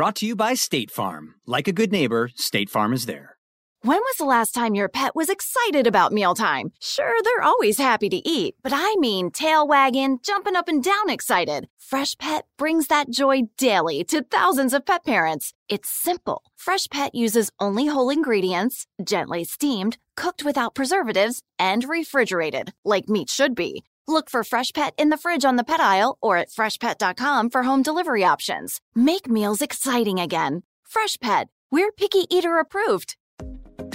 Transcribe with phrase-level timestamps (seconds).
[0.00, 1.34] Brought to you by State Farm.
[1.46, 3.36] Like a good neighbor, State Farm is there.
[3.82, 6.72] When was the last time your pet was excited about mealtime?
[6.80, 11.10] Sure, they're always happy to eat, but I mean tail wagging, jumping up and down
[11.10, 11.68] excited.
[11.78, 15.52] Freshpet brings that joy daily to thousands of pet parents.
[15.68, 16.44] It's simple.
[16.56, 23.54] Freshpet uses only whole ingredients, gently steamed, cooked without preservatives, and refrigerated, like meat should
[23.54, 23.84] be.
[24.10, 27.80] Look for Freshpet in the fridge on the pet aisle or at freshpet.com for home
[27.80, 28.80] delivery options.
[28.92, 30.64] Make meals exciting again.
[30.84, 33.16] Freshpet, we're picky eater approved.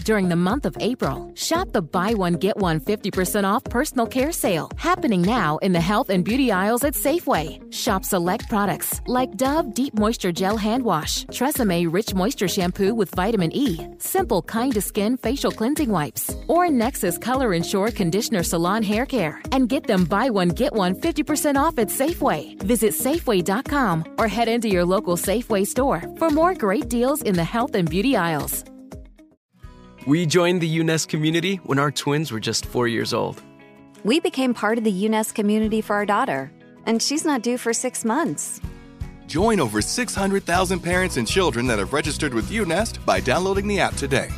[0.06, 4.32] During the month of April, shop the buy one get one 50% off personal care
[4.32, 7.58] sale happening now in the health and beauty aisles at Safeway.
[7.74, 13.16] Shop select products like Dove Deep Moisture Gel Hand Wash, Tresemme Rich Moisture Shampoo with
[13.16, 18.84] Vitamin E, Simple Kind to Skin Facial Cleansing Wipes, or Nexxus Color Ensure Conditioner Salon
[18.84, 22.62] Hair Care, and get them buy one get one 50% off at Safeway.
[22.62, 27.44] Visit Safeway.com or head into your local Safeway store for more great deals in the
[27.44, 28.64] health and beauty aisles.
[30.06, 33.42] We joined the UNEST community when our twins were just four years old.
[34.04, 36.52] We became part of the UNEST community for our daughter,
[36.86, 38.62] and she's not due for six months.
[39.26, 43.96] Join over 600,000 parents and children that have registered with UNEST by downloading the app
[43.96, 44.30] today.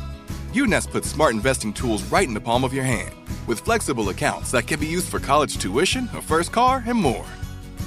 [0.54, 3.14] UNEST puts smart investing tools right in the palm of your hand,
[3.46, 7.26] with flexible accounts that can be used for college tuition, a first car, and more.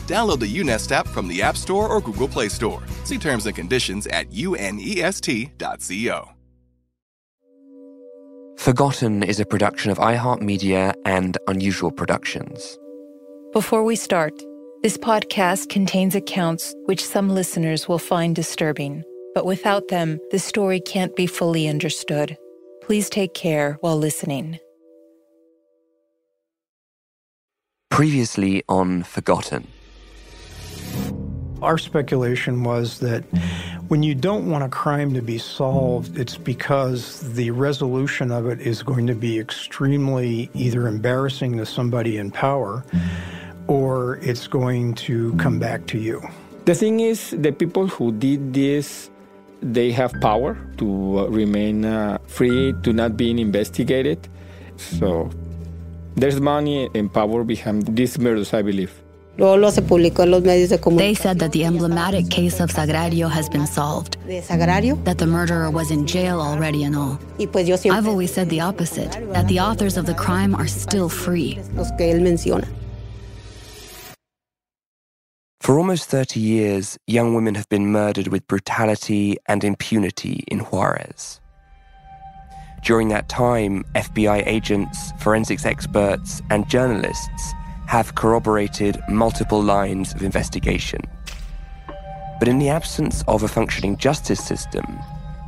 [0.06, 2.84] Download the UNEST app from the App Store or Google Play Store.
[3.06, 6.32] See terms and conditions at unest.co.
[8.62, 12.78] Forgotten is a production of iHeartMedia and Unusual Productions.
[13.54, 14.40] Before we start,
[14.84, 20.80] this podcast contains accounts which some listeners will find disturbing, but without them, the story
[20.80, 22.38] can't be fully understood.
[22.84, 24.60] Please take care while listening.
[27.90, 29.66] Previously on Forgotten.
[31.62, 33.24] Our speculation was that
[33.88, 38.60] when you don't want a crime to be solved, it's because the resolution of it
[38.62, 42.84] is going to be extremely either embarrassing to somebody in power
[43.68, 46.22] or it's going to come back to you.
[46.66, 49.10] The thing is, the people who did this,
[49.62, 54.28] they have power to uh, remain uh, free, to not being investigated.
[54.78, 55.30] So
[56.16, 58.94] there's money and power behind these murders, I believe.
[59.42, 64.18] They said that the emblematic case of Sagrario has been solved.
[64.28, 67.18] That the murderer was in jail already and all.
[67.40, 71.58] I've always said the opposite, that the authors of the crime are still free.
[75.60, 81.40] For almost 30 years, young women have been murdered with brutality and impunity in Juarez.
[82.84, 87.54] During that time, FBI agents, forensics experts, and journalists
[87.92, 91.02] have corroborated multiple lines of investigation.
[92.40, 94.98] But in the absence of a functioning justice system,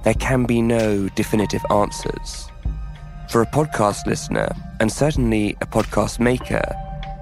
[0.03, 2.49] there can be no definitive answers.
[3.29, 4.49] For a podcast listener,
[4.81, 6.65] and certainly a podcast maker,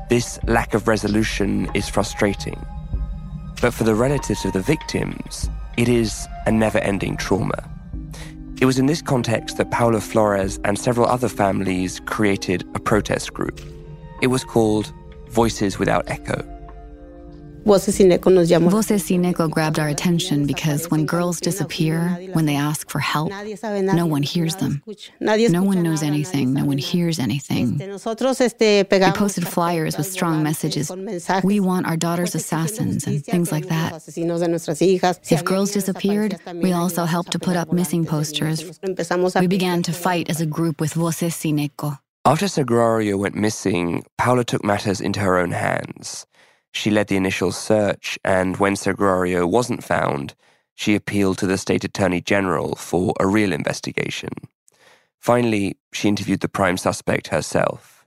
[0.10, 2.60] this lack of resolution is frustrating.
[3.62, 7.64] But for the relatives of the victims, it is a never ending trauma.
[8.60, 13.34] It was in this context that Paula Flores and several other families created a protest
[13.34, 13.62] group.
[14.24, 14.92] It was called
[15.32, 16.44] Voices Without Echo.
[17.64, 17.96] Voces
[19.06, 24.06] Sin Eco grabbed our attention because when girls disappear, when they ask for help, no
[24.06, 24.82] one hears them.
[25.22, 27.78] No one knows anything, no one hears anything.
[27.78, 30.92] We posted flyers with strong messages.
[31.44, 34.04] We want our daughters assassins and things like that.
[35.30, 38.80] If girls disappeared, we also helped to put up missing posters.
[39.40, 42.00] We began to fight as a group with Voces Sin Eco.
[42.24, 46.28] After Sagrario went missing, Paula took matters into her own hands.
[46.72, 50.36] She led the initial search, and when Sagrario wasn't found,
[50.76, 54.30] she appealed to the state attorney general for a real investigation.
[55.20, 58.06] Finally, she interviewed the prime suspect herself.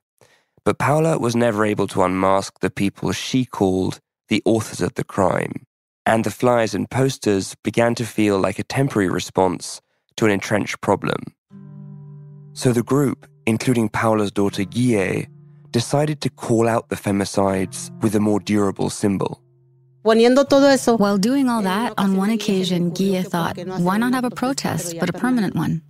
[0.64, 5.04] But Paula was never able to unmask the people she called the authors of the
[5.04, 5.66] crime,
[6.06, 9.80] and the flyers and posters began to feel like a temporary response
[10.16, 11.34] to an entrenched problem.
[12.52, 15.26] So the group, including Paula's daughter Guille,
[15.70, 19.40] decided to call out the femicides with a more durable symbol.
[20.02, 25.08] While doing all that, on one occasion, Guille thought, why not have a protest, but
[25.08, 25.82] a permanent one?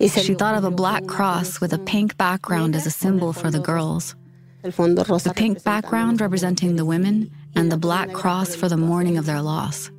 [0.00, 3.58] She thought of a black cross with a pink background as a symbol for the
[3.58, 4.14] girls.
[4.62, 9.42] The pink background representing the women, and the black cross for the mourning of their
[9.42, 9.90] loss.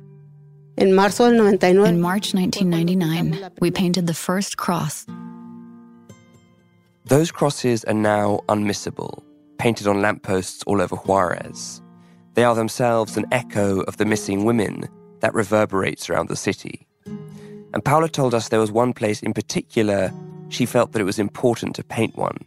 [0.78, 5.04] In March 1999, we painted the first cross
[7.10, 9.20] those crosses are now unmissable,
[9.58, 11.82] painted on lampposts all over Juarez.
[12.34, 16.86] They are themselves an echo of the missing women that reverberates around the city.
[17.74, 20.12] And Paula told us there was one place in particular
[20.50, 22.38] she felt that it was important to paint one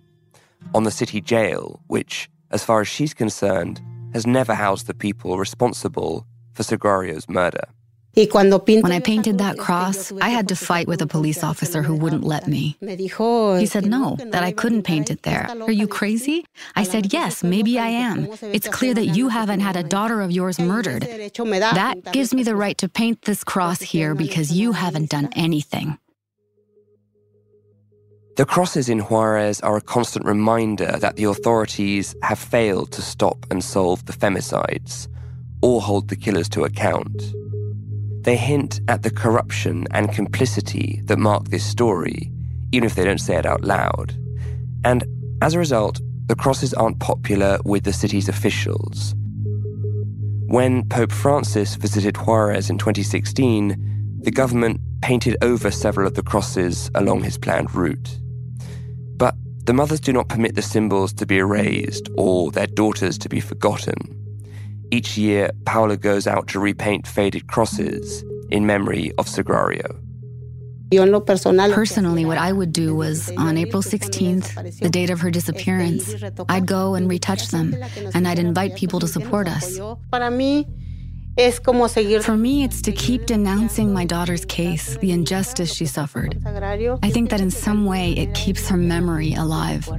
[0.73, 3.81] on the city jail, which, as far as she's concerned,
[4.13, 7.65] has never housed the people responsible for Sagrario's murder.
[8.15, 12.23] When I painted that cross, I had to fight with a police officer who wouldn't
[12.23, 12.77] let me.
[12.79, 15.49] He said no, that I couldn't paint it there.
[15.61, 16.45] Are you crazy?
[16.75, 18.29] I said, yes, maybe I am.
[18.41, 21.01] It's clear that you haven't had a daughter of yours murdered.
[21.01, 25.97] That gives me the right to paint this cross here because you haven't done anything.
[28.35, 33.45] The crosses in Juarez are a constant reminder that the authorities have failed to stop
[33.49, 35.07] and solve the femicides
[35.63, 37.33] or hold the killers to account.
[38.23, 42.31] They hint at the corruption and complicity that mark this story,
[42.71, 44.15] even if they don't say it out loud.
[44.85, 45.03] And
[45.41, 49.13] as a result, the crosses aren't popular with the city's officials.
[50.47, 56.89] When Pope Francis visited Juarez in 2016, the government painted over several of the crosses
[56.95, 58.19] along his planned route.
[59.17, 59.35] But
[59.65, 63.41] the mothers do not permit the symbols to be erased or their daughters to be
[63.41, 64.22] forgotten.
[64.93, 69.99] Each year, Paula goes out to repaint faded crosses in memory of Sagrario.
[71.73, 76.13] Personally, what I would do was on April 16th, the date of her disappearance,
[76.47, 77.75] I'd go and retouch them,
[78.13, 79.79] and I'd invite people to support us.
[79.79, 80.67] For me,
[82.63, 86.39] it's to keep denouncing my daughter's case, the injustice she suffered.
[87.01, 89.89] I think that in some way it keeps her memory alive.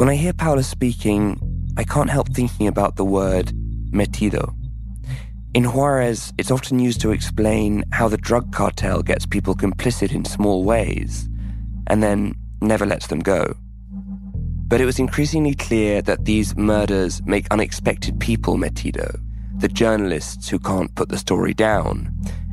[0.00, 1.38] When I hear Paula speaking,
[1.76, 3.52] I can't help thinking about the word
[3.92, 4.54] metido.
[5.52, 10.24] In Juarez, it's often used to explain how the drug cartel gets people complicit in
[10.24, 11.28] small ways
[11.86, 13.52] and then never lets them go.
[14.68, 19.20] But it was increasingly clear that these murders make unexpected people metido,
[19.58, 22.10] the journalists who can't put the story down,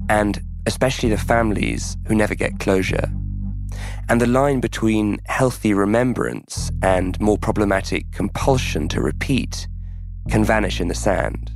[0.09, 3.09] and especially the families who never get closure
[4.09, 9.67] and the line between healthy remembrance and more problematic compulsion to repeat
[10.29, 11.51] can vanish in the sand.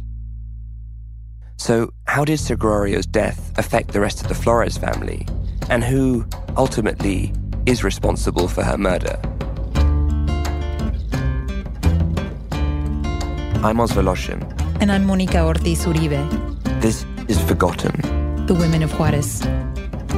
[1.58, 5.28] So, how did Sagrario's death affect the rest of the Flores family?
[5.70, 6.26] And who,
[6.58, 7.34] ultimately,
[7.66, 9.20] is responsible for her murder?
[13.64, 14.42] I'm Oz Woloshyn.
[14.82, 16.82] And I'm Monica Ortiz Uribe.
[16.82, 18.46] This is Forgotten.
[18.48, 19.44] The Women of Juarez.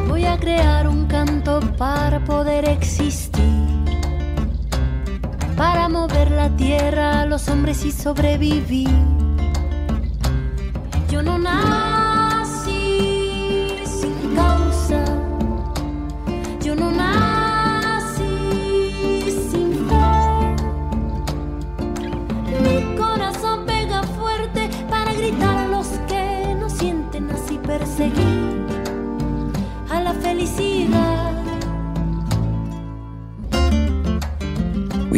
[0.08, 3.42] Voy a crear un canto para poder existir,
[5.56, 8.90] para mover la tierra los hombres y sobrevivir.
[11.10, 11.83] Yo no nací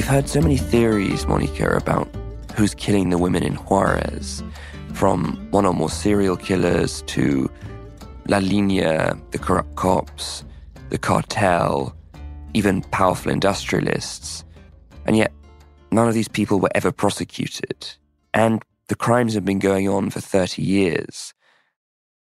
[0.06, 2.08] We've heard so many theories, Monica, about
[2.56, 4.44] who's killing the women in Juarez,
[4.94, 7.50] from one or more serial killers to
[8.28, 10.46] La Linea, the corrupt cops,
[10.92, 11.98] the cartel,
[12.54, 14.46] even powerful industrialists.
[15.08, 15.34] And yet,
[15.92, 17.96] none of these people were ever prosecuted.
[18.32, 21.34] And the crimes have been going on for 30 years.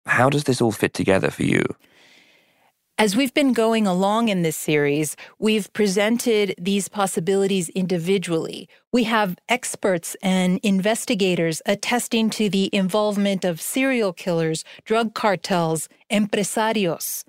[0.04, 1.64] How does this all fit together for you?
[2.98, 8.68] As we've been going along in this series, we've presented these possibilities individually.
[8.92, 17.24] We have experts and investigators attesting to the involvement of serial killers, drug cartels, empresarios.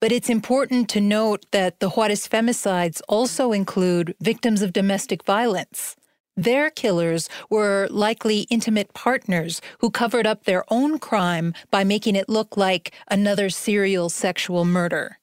[0.00, 5.96] But it's important to note that the Juarez femicides also include victims of domestic violence.
[6.36, 12.28] Their killers were likely intimate partners who covered up their own crime by making it
[12.28, 15.18] look like another serial sexual murder.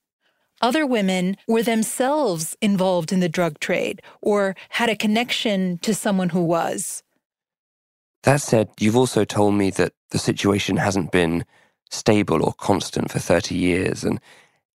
[0.62, 6.30] Other women were themselves involved in the drug trade or had a connection to someone
[6.30, 7.04] who was.
[8.24, 11.44] That said, you've also told me that the situation hasn't been
[11.90, 14.04] stable or constant for 30 years.
[14.04, 14.20] And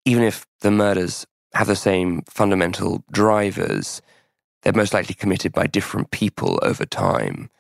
[0.05, 1.25] even if the murders
[1.55, 4.03] have the same fundamental drivers,
[4.63, 7.51] they're most likely committed by different people over time.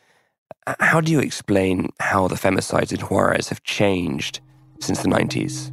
[0.80, 4.40] How do you explain how the femicides in Juarez have changed
[4.80, 5.72] since the 90s?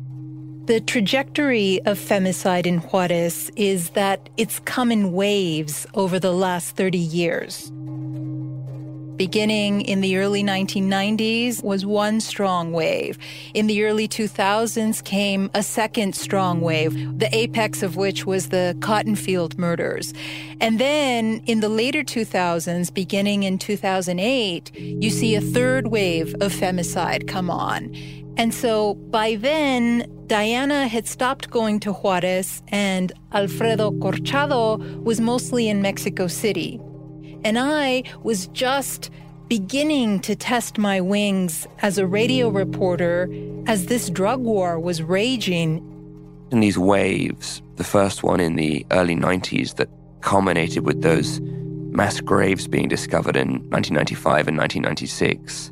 [0.68, 6.76] The trajectory of femicide in Juarez is that it's come in waves over the last
[6.78, 7.72] 30 years
[9.18, 13.18] beginning in the early 1990s was one strong wave.
[13.54, 18.76] In the early 2000s came a second strong wave, the apex of which was the
[18.82, 20.14] cotton field murders.
[20.60, 26.52] And then in the later 2000s, beginning in 2008, you see a third wave of
[26.52, 27.94] femicide come on.
[28.38, 35.70] And so by then, Diana had stopped going to Juarez and Alfredo Corchado was mostly
[35.70, 36.80] in Mexico City.
[37.44, 39.10] And I was just
[39.50, 43.30] beginning to test my wings as a radio reporter
[43.68, 45.78] as this drug war was raging.
[46.52, 49.90] In these waves, the first one in the early 90s that
[50.22, 55.72] culminated with those mass graves being discovered in 1995 and 1996.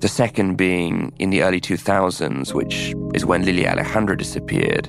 [0.00, 4.88] The second being in the early 2000s, which is when Lily Alejandra disappeared,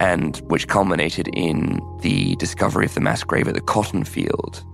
[0.00, 4.64] and which culminated in the discovery of the mass grave at the cotton field.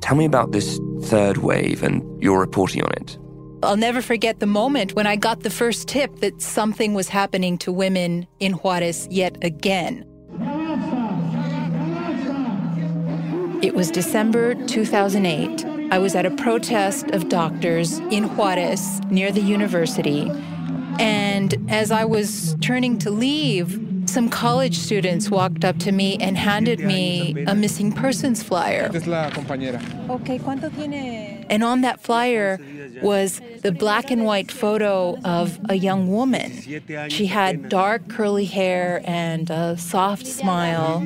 [0.00, 3.18] Tell me about this third wave and your reporting on it.
[3.62, 7.58] I'll never forget the moment when I got the first tip that something was happening
[7.58, 10.04] to women in Juarez yet again.
[13.60, 15.64] It was December 2008.
[15.90, 20.30] I was at a protest of doctors in Juarez near the university.
[21.00, 26.36] And as I was turning to leave, some college students walked up to me and
[26.36, 28.90] handed me a missing persons flyer.
[31.50, 32.58] And on that flyer
[33.02, 36.50] was the black and white photo of a young woman.
[37.08, 41.04] She had dark curly hair and a soft smile.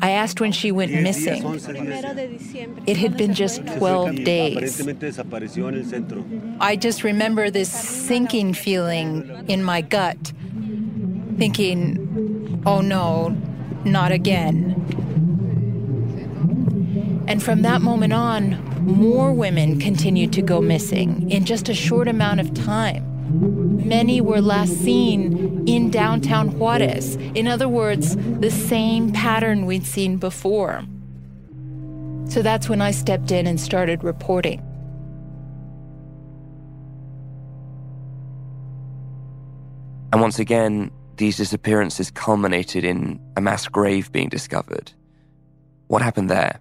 [0.00, 1.44] I asked when she went missing.
[2.86, 4.80] It had been just 12 days.
[6.60, 10.32] I just remember this sinking feeling in my gut
[11.36, 13.36] thinking, oh no,
[13.84, 14.78] not again.
[17.28, 22.08] And from that moment on, more women continued to go missing in just a short
[22.08, 23.08] amount of time.
[23.86, 27.16] Many were last seen in downtown Juarez.
[27.34, 30.82] In other words, the same pattern we'd seen before.
[32.28, 34.60] So that's when I stepped in and started reporting.
[40.12, 40.90] And once again,
[41.22, 44.92] these disappearances culminated in a mass grave being discovered.
[45.86, 46.58] What happened there?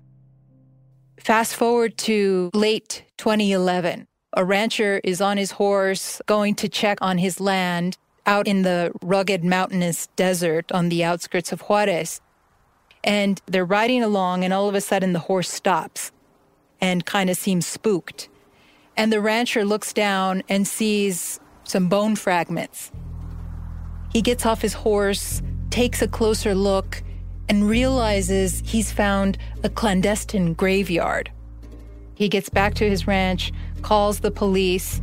[1.18, 4.08] Fast forward to late 2011.
[4.38, 8.91] A rancher is on his horse going to check on his land out in the
[9.01, 12.22] rugged mountainous desert on the outskirts of Juarez.
[13.03, 16.12] And they're riding along, and all of a sudden the horse stops
[16.80, 18.30] and kind of seems spooked.
[18.96, 22.91] And the rancher looks down and sees some bone fragments
[24.12, 27.01] he gets off his horse, takes a closer look,
[27.50, 31.32] and realizes he's found a clandestine graveyard.
[32.15, 33.51] He gets back to his ranch,
[33.82, 35.01] calls the police,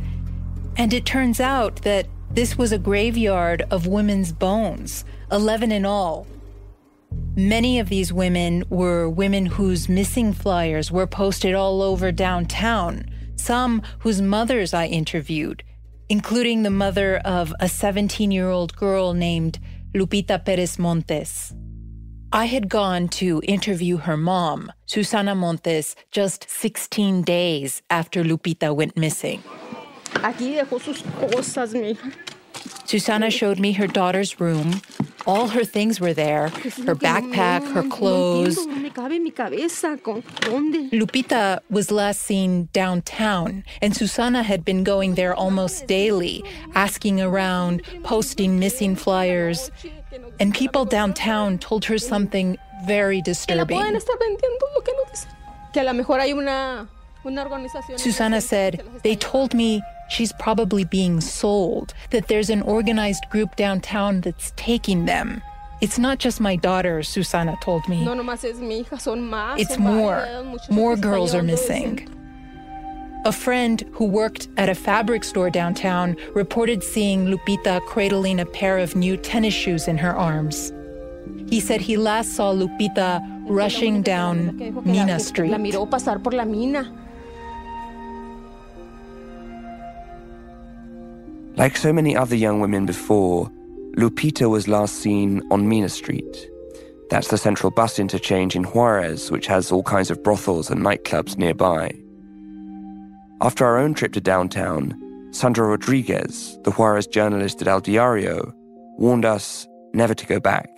[0.77, 6.27] and it turns out that this was a graveyard of women's bones, 11 in all.
[7.35, 13.81] Many of these women were women whose missing flyers were posted all over downtown, some
[13.99, 15.63] whose mothers I interviewed,
[16.09, 19.59] including the mother of a 17 year old girl named
[19.93, 21.53] Lupita Perez Montes.
[22.31, 28.95] I had gone to interview her mom, Susana Montes, just 16 days after Lupita went
[28.95, 29.41] missing.
[32.85, 34.81] Susana showed me her daughter's room.
[35.27, 38.57] All her things were there her backpack, her clothes.
[40.91, 47.83] Lupita was last seen downtown, and Susana had been going there almost daily, asking around,
[48.03, 49.69] posting missing flyers.
[50.39, 53.77] And people downtown told her something very disturbing.
[57.97, 64.21] Susana said, They told me she's probably being sold, that there's an organized group downtown
[64.21, 65.41] that's taking them.
[65.81, 68.03] It's not just my daughter, Susana told me.
[69.61, 70.27] It's more.
[70.69, 72.09] More girls are missing.
[73.25, 78.77] A friend who worked at a fabric store downtown reported seeing Lupita cradling a pair
[78.77, 80.71] of new tennis shoes in her arms.
[81.47, 85.51] He said he last saw Lupita rushing down Mina Street.
[91.59, 93.51] Like so many other young women before,
[93.97, 96.49] Lupita was last seen on Mina Street.
[97.09, 101.37] That's the central bus interchange in Juarez, which has all kinds of brothels and nightclubs
[101.37, 101.91] nearby.
[103.41, 104.95] After our own trip to downtown,
[105.31, 108.53] Sandra Rodriguez, the Juarez journalist at El Diario,
[108.97, 110.69] warned us never to go back.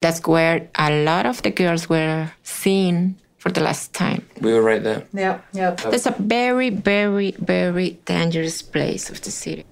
[0.00, 4.24] That's where a lot of the girls were seen for the last time.
[4.40, 5.04] We were right there.
[5.12, 5.76] Yeah, yeah.
[5.92, 9.66] It's a very, very, very dangerous place of the city.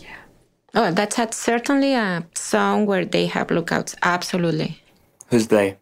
[0.00, 0.16] Yeah.
[0.74, 3.94] Oh, that's a, certainly a zone where they have lookouts.
[4.02, 4.80] Absolutely.
[5.26, 5.76] Who's they?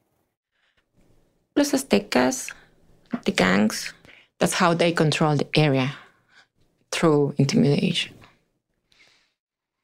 [1.55, 2.53] Los Aztecas,
[3.25, 3.95] the gangs.
[4.41, 5.93] That's how they control the area
[6.91, 8.15] through intimidation.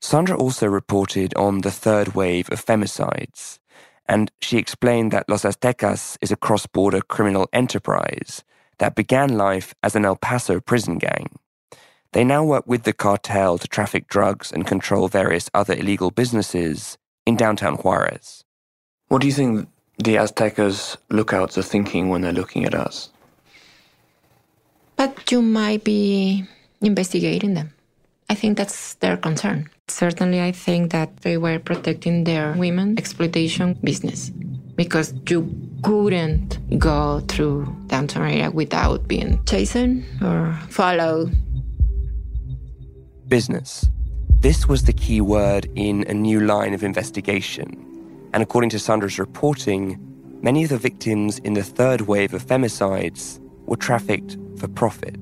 [0.00, 3.60] Sandra also reported on the third wave of femicides
[4.08, 8.44] and she explained that Los Aztecas is a cross border criminal enterprise
[8.78, 11.28] that began life as an El Paso prison gang.
[12.12, 16.96] They now work with the cartel to traffic drugs and control various other illegal businesses
[17.26, 18.44] in downtown Juarez.
[19.08, 23.10] What do you think the Aztecas lookouts are thinking when they're looking at us?
[24.96, 26.44] But you might be
[26.80, 27.72] investigating them.
[28.28, 29.70] I think that's their concern.
[29.88, 34.30] Certainly, I think that they were protecting their women exploitation business
[34.74, 35.48] because you
[35.82, 39.76] couldn't go through downtown area without being chased
[40.20, 41.32] or followed.
[43.28, 43.86] Business.
[44.40, 47.82] This was the key word in a new line of investigation.
[48.32, 49.98] And according to Sandra's reporting,
[50.42, 55.16] many of the victims in the third wave of femicides were trafficked for profit.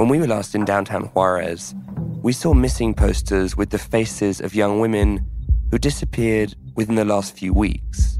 [0.00, 1.74] When we were last in downtown Juarez,
[2.22, 5.22] we saw missing posters with the faces of young women
[5.70, 8.18] who disappeared within the last few weeks.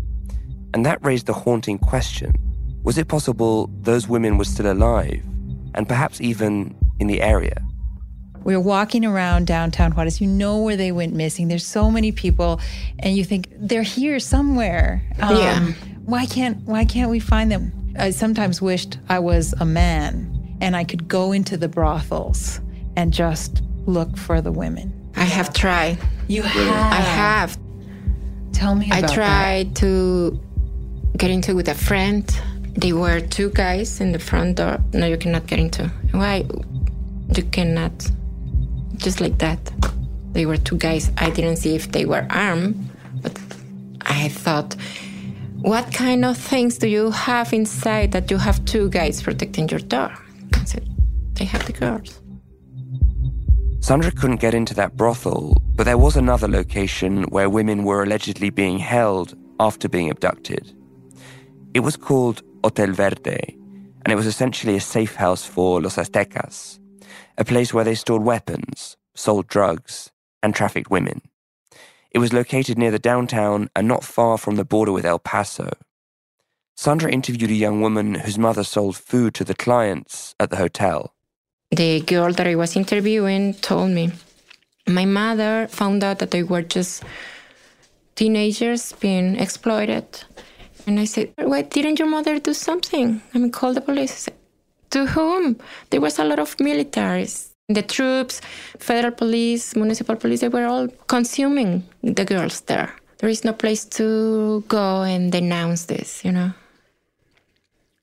[0.75, 2.35] And that raised the haunting question
[2.83, 5.25] was it possible those women were still alive
[5.75, 7.65] and perhaps even in the area?
[8.45, 10.21] We were walking around downtown Juarez.
[10.21, 11.49] You know where they went missing.
[11.49, 12.61] There's so many people,
[12.99, 15.03] and you think they're here somewhere.
[15.21, 15.73] Um, yeah.
[16.05, 17.73] Why can't Why can't we find them?
[17.99, 22.61] I sometimes wished I was a man and I could go into the brothels
[22.97, 24.93] and just look for the women.
[25.17, 25.99] I have tried.
[26.29, 26.93] You have?
[26.93, 27.59] I have.
[28.53, 29.81] Tell me I tried that.
[29.81, 30.41] to
[31.17, 32.25] get into with a friend.
[32.77, 34.79] They were two guys in the front door.
[34.93, 35.89] No, you cannot get into.
[36.13, 36.45] Why?
[37.35, 38.11] You cannot.
[38.97, 39.59] Just like that.
[40.33, 41.11] They were two guys.
[41.19, 42.89] I didn't see if they were armed,
[43.23, 43.39] but
[44.03, 44.77] I thought,
[45.63, 49.81] what kind of things do you have inside that you have two guys protecting your
[49.81, 50.13] door?
[50.55, 50.89] I said,
[51.35, 52.21] they have the girls.
[53.81, 58.51] Sandra couldn't get into that brothel, but there was another location where women were allegedly
[58.51, 60.73] being held after being abducted.
[61.73, 63.57] It was called Hotel Verde,
[64.05, 66.79] and it was essentially a safe house for Los Aztecas,
[67.39, 70.11] a place where they stored weapons, sold drugs,
[70.43, 71.23] and trafficked women.
[72.11, 75.71] It was located near the downtown and not far from the border with El Paso.
[76.83, 81.13] Sandra interviewed a young woman whose mother sold food to the clients at the hotel.
[81.71, 84.13] The girl that I was interviewing told me
[84.89, 87.05] my mother found out that they were just
[88.17, 90.07] teenagers being exploited.
[90.87, 93.21] And I said, Why didn't your mother do something?
[93.35, 94.15] I mean, call the police.
[94.15, 94.37] Said,
[94.89, 95.61] to whom?
[95.91, 97.51] There was a lot of militaries.
[97.69, 98.41] The troops,
[98.79, 102.95] federal police, municipal police, they were all consuming the girls there.
[103.19, 106.55] There is no place to go and denounce this, you know?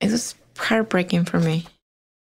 [0.01, 1.65] It was heartbreaking for me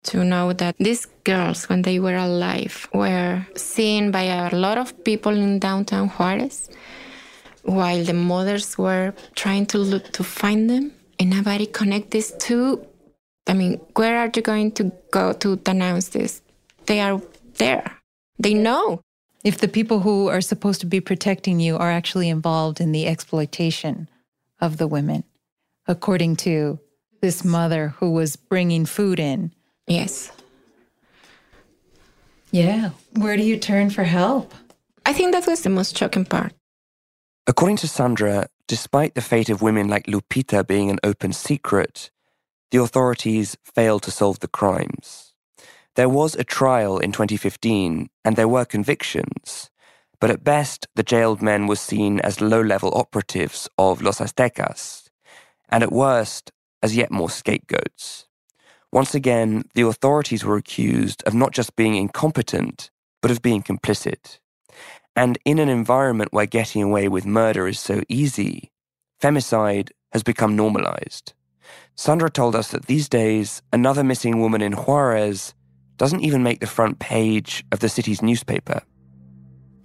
[0.03, 5.03] to know that these girls, when they were alive, were seen by a lot of
[5.03, 6.69] people in downtown Juarez,
[7.63, 12.85] while the mothers were trying to look to find them, and nobody connect these two.
[13.47, 16.41] I mean, where are you going to go to denounce this?
[16.85, 17.21] They are
[17.57, 17.91] there.
[18.37, 19.01] They know.
[19.45, 23.05] if the people who are supposed to be protecting you are actually involved in the
[23.05, 24.09] exploitation
[24.59, 25.23] of the women,
[25.87, 26.79] according to
[27.21, 29.51] this mother who was bringing food in.
[29.87, 30.31] Yes.
[32.51, 32.91] Yeah.
[33.13, 34.53] Where do you turn for help?
[35.05, 36.53] I think that was the most shocking part.
[37.47, 42.09] According to Sandra, despite the fate of women like Lupita being an open secret,
[42.71, 45.33] the authorities failed to solve the crimes.
[45.95, 49.69] There was a trial in 2015 and there were convictions,
[50.19, 55.09] but at best the jailed men were seen as low level operatives of Los Aztecas,
[55.69, 56.51] and at worst
[56.85, 58.27] as yet more scapegoats.
[58.91, 62.91] Once again, the authorities were accused of not just being incompetent,
[63.23, 64.37] but of being complicit.
[65.15, 68.71] And in an environment where getting away with murder is so easy,
[69.19, 71.33] femicide has become normalized.
[71.95, 75.55] Sandra told us that these days, another missing woman in Juarez
[75.97, 78.83] doesn't even make the front page of the city's newspaper.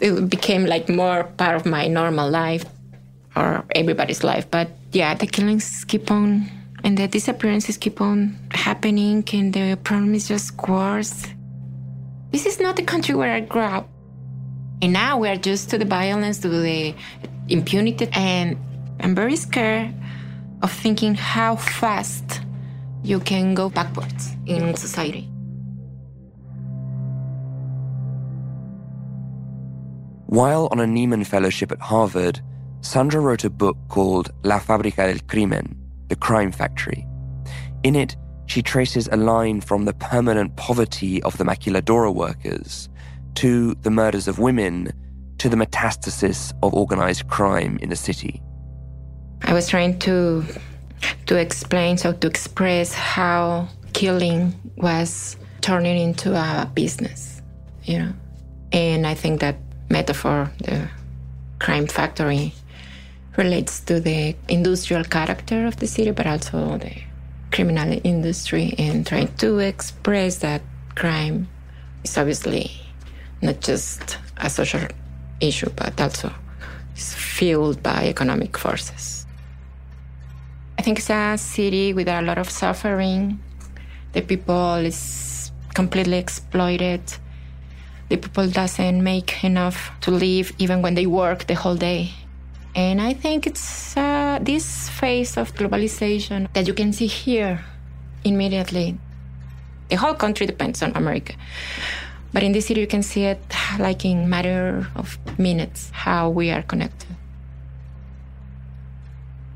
[0.01, 2.67] It became like more part of my normal life
[3.35, 4.51] or everybody's life.
[4.51, 10.15] But yeah, the killings keep on and the disappearances keep on happening and the problem
[10.15, 11.27] is just worse.
[12.31, 13.89] This is not the country where I grew up.
[14.83, 16.95] And now we're just to the violence, to the
[17.49, 18.57] impunity, and
[19.01, 19.95] I'm very scared
[20.63, 22.41] of thinking how fast
[23.03, 25.29] you can go backwards in society.
[30.27, 32.41] While on a Nieman Fellowship at Harvard,
[32.83, 35.80] Sandra wrote a book called La Fábrica del Crimen,
[36.11, 37.07] The Crime Factory.
[37.83, 42.89] In it, she traces a line from the permanent poverty of the maquiladora workers
[43.37, 44.93] to the murders of women
[45.39, 48.43] to the metastasis of organized crime in the city.
[49.43, 50.45] I was trying to
[51.27, 57.41] to explain, so to express how killing was turning into a business,
[57.85, 58.13] you know.
[58.73, 59.57] And I think that
[59.89, 60.91] metaphor, the
[61.61, 62.53] crime factory,
[63.37, 66.93] relates to the industrial character of the city, but also the
[67.53, 70.63] criminal industry, and trying to express that
[70.95, 71.49] crime
[72.05, 72.71] is obviously
[73.43, 74.87] not just a social
[75.41, 76.33] issue, but also
[76.97, 79.27] is fueled by economic forces.
[80.79, 83.41] I think it's a city with a lot of suffering.
[84.13, 87.03] The people is completely exploited.
[88.09, 92.11] The people doesn't make enough to live even when they work the whole day.
[92.75, 97.65] And I think it's uh, this phase of globalization that you can see here
[98.25, 98.97] immediately.
[99.89, 101.35] The whole country depends on America.
[102.33, 103.43] But in this city, you can see it
[103.79, 107.09] like in matter of minutes how we are connected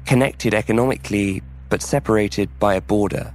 [0.07, 3.33] connected economically but separated by a border.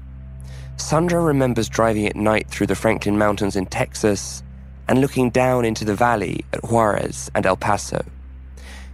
[0.78, 4.44] Sandra remembers driving at night through the Franklin Mountains in Texas
[4.88, 8.06] and looking down into the valley at Juarez and El Paso.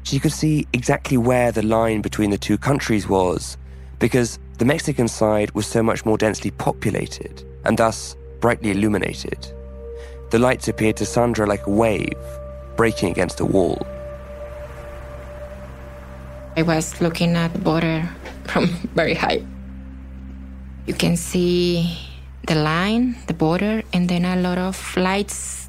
[0.06, 3.58] She could see exactly where the line between the two countries was
[3.98, 9.52] because the Mexican side was so much more densely populated and thus brightly illuminated.
[10.30, 12.14] The lights appeared to Sandra like a wave
[12.76, 13.82] breaking against a wall.
[16.56, 18.08] I was looking at the border
[18.44, 19.44] from very high.
[20.86, 21.98] You can see
[22.46, 25.68] the line, the border, and then a lot of lights.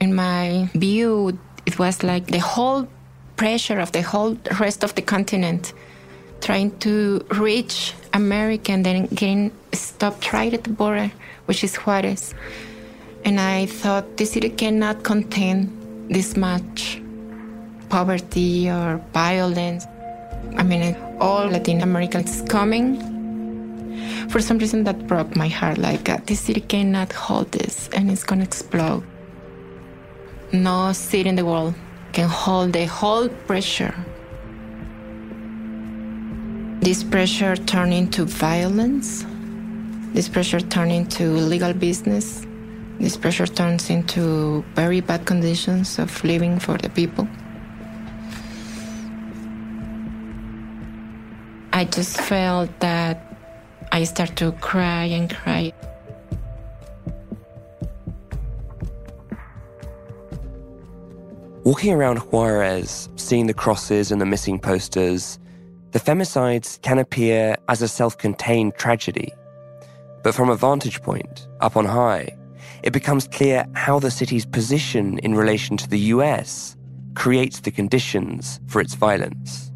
[0.00, 2.88] In my view, it was like the whole
[3.36, 5.72] pressure of the whole rest of the continent
[6.40, 11.10] trying to reach America and then getting stopped right at the border,
[11.46, 12.34] which is Juarez.
[13.24, 15.70] And I thought this city cannot contain
[16.08, 17.00] this much
[17.88, 19.86] poverty or violence.
[20.56, 22.98] I mean, all Latin America is coming.
[24.28, 25.78] For some reason, that broke my heart.
[25.78, 29.04] Like, uh, this city cannot hold this and it's gonna explode.
[30.52, 31.74] No city in the world
[32.12, 33.94] can hold the whole pressure.
[36.80, 39.24] This pressure turned into violence.
[40.12, 42.44] This pressure turned into illegal business.
[42.98, 47.26] This pressure turns into very bad conditions of living for the people.
[51.72, 53.38] I just felt that
[53.90, 55.72] I start to cry and cry.
[61.64, 65.38] Walking around Juarez, seeing the crosses and the missing posters,
[65.92, 69.32] the femicides can appear as a self contained tragedy.
[70.24, 72.36] But from a vantage point, up on high,
[72.82, 76.76] it becomes clear how the city's position in relation to the US
[77.14, 79.70] creates the conditions for its violence.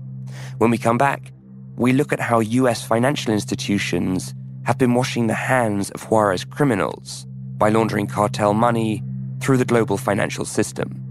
[0.58, 1.30] When we come back,
[1.76, 7.26] we look at how US financial institutions have been washing the hands of Juarez criminals
[7.58, 9.04] by laundering cartel money
[9.38, 11.05] through the global financial system.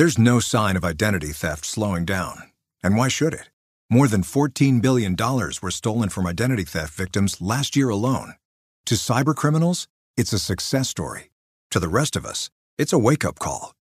[0.00, 2.44] There's no sign of identity theft slowing down.
[2.82, 3.50] And why should it?
[3.90, 8.36] More than $14 billion were stolen from identity theft victims last year alone.
[8.86, 11.28] To cybercriminals, it's a success story.
[11.72, 13.74] To the rest of us, it's a wake up call.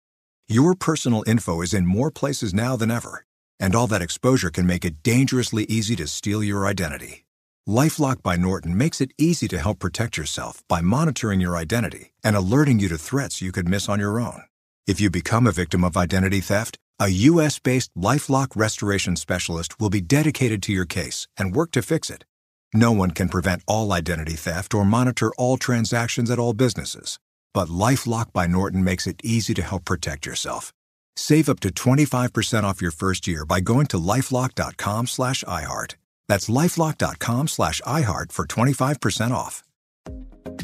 [0.48, 3.24] Your personal info is in more places now than ever,
[3.60, 7.26] and all that exposure can make it dangerously easy to steal your identity.
[7.68, 12.34] Lifelock by Norton makes it easy to help protect yourself by monitoring your identity and
[12.34, 14.42] alerting you to threats you could miss on your own.
[14.88, 17.58] If you become a victim of identity theft, a U.S.
[17.58, 22.24] based Lifelock restoration specialist will be dedicated to your case and work to fix it.
[22.72, 27.18] No one can prevent all identity theft or monitor all transactions at all businesses,
[27.52, 30.72] but Lifelock by Norton makes it easy to help protect yourself.
[31.16, 35.96] Save up to 25% off your first year by going to lifelock.com/iheart.
[36.28, 39.62] That's lifelock.com slash iHeart for 25% off.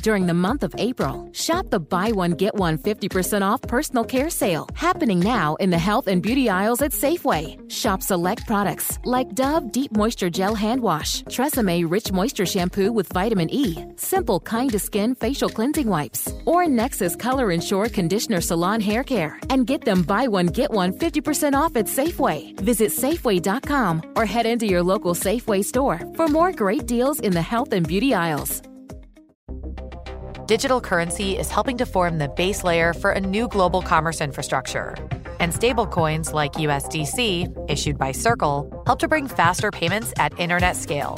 [0.05, 4.29] During the month of April, shop the buy one get one 50% off personal care
[4.29, 7.57] sale happening now in the health and beauty aisles at Safeway.
[7.73, 13.09] Shop select products like Dove Deep Moisture Gel Hand Wash, Tresemme Rich Moisture Shampoo with
[13.15, 18.83] Vitamin E, Simple Kind to Skin Facial Cleansing Wipes, or Nexxus Color Ensure Conditioner Salon
[18.83, 22.61] Hair Care, and get them buy one get one 50% off at Safeway.
[22.61, 27.41] Visit Safeway.com or head into your local Safeway store for more great deals in the
[27.41, 28.61] health and beauty aisles.
[30.47, 34.95] Digital currency is helping to form the base layer for a new global commerce infrastructure.
[35.41, 41.17] And stablecoins like USDC, issued by Circle, help to bring faster payments at internet scale.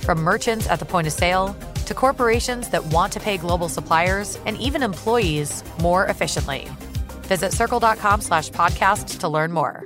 [0.00, 1.54] From merchants at the point of sale
[1.84, 6.66] to corporations that want to pay global suppliers and even employees more efficiently.
[7.24, 9.84] Visit circle.com slash podcast to learn more.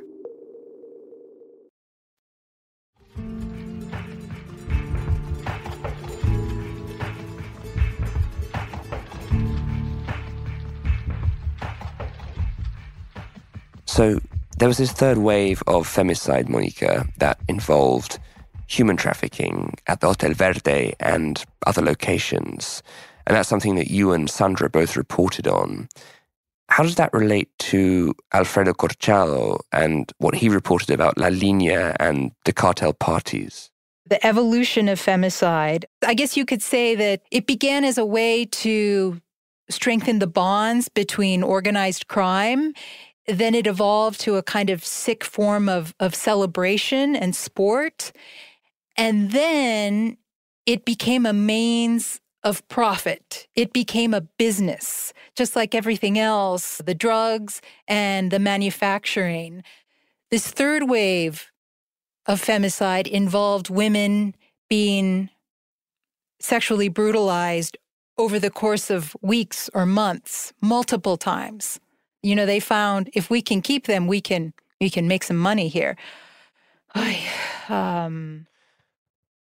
[13.96, 14.20] So
[14.58, 18.18] there was this third wave of femicide, Monica, that involved
[18.66, 22.82] human trafficking at the Hotel Verde and other locations.
[23.26, 25.88] And that's something that you and Sandra both reported on.
[26.68, 32.32] How does that relate to Alfredo Corchado and what he reported about La Linea and
[32.44, 33.70] the cartel parties?
[34.04, 38.44] The evolution of femicide, I guess you could say that it began as a way
[38.44, 39.22] to
[39.70, 42.74] strengthen the bonds between organized crime
[43.26, 48.12] then it evolved to a kind of sick form of, of celebration and sport.
[48.96, 50.16] And then
[50.64, 53.48] it became a means of profit.
[53.56, 59.64] It became a business, just like everything else the drugs and the manufacturing.
[60.30, 61.50] This third wave
[62.26, 64.34] of femicide involved women
[64.68, 65.30] being
[66.40, 67.76] sexually brutalized
[68.18, 71.80] over the course of weeks or months, multiple times
[72.26, 75.36] you know, they found if we can keep them, we can we can make some
[75.36, 75.96] money here.
[77.68, 78.46] um,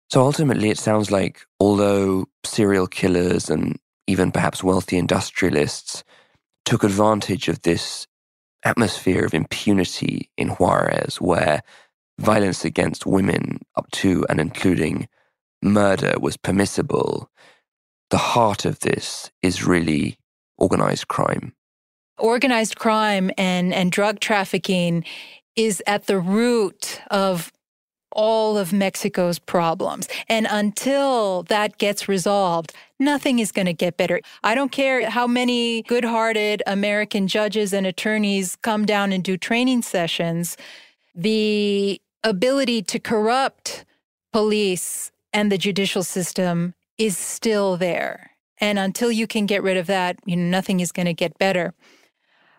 [0.08, 6.04] so ultimately, it sounds like although serial killers and even perhaps wealthy industrialists
[6.64, 8.06] took advantage of this
[8.64, 11.62] atmosphere of impunity in Juarez, where
[12.20, 15.08] violence against women, up to and including
[15.60, 17.30] murder, was permissible,
[18.10, 20.18] the heart of this is really
[20.56, 21.52] organized crime
[22.20, 25.04] organized crime and, and drug trafficking
[25.56, 27.52] is at the root of
[28.12, 30.08] all of Mexico's problems.
[30.28, 34.20] And until that gets resolved, nothing is going to get better.
[34.42, 39.36] I don't care how many good hearted American judges and attorneys come down and do
[39.36, 40.56] training sessions,
[41.14, 43.84] the ability to corrupt
[44.32, 48.32] police and the judicial system is still there.
[48.58, 51.38] And until you can get rid of that, you know, nothing is going to get
[51.38, 51.72] better.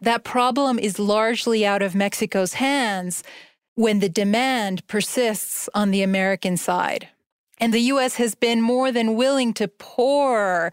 [0.01, 3.23] That problem is largely out of Mexico's hands
[3.75, 7.07] when the demand persists on the American side.
[7.59, 10.71] And the US has been more than willing to pour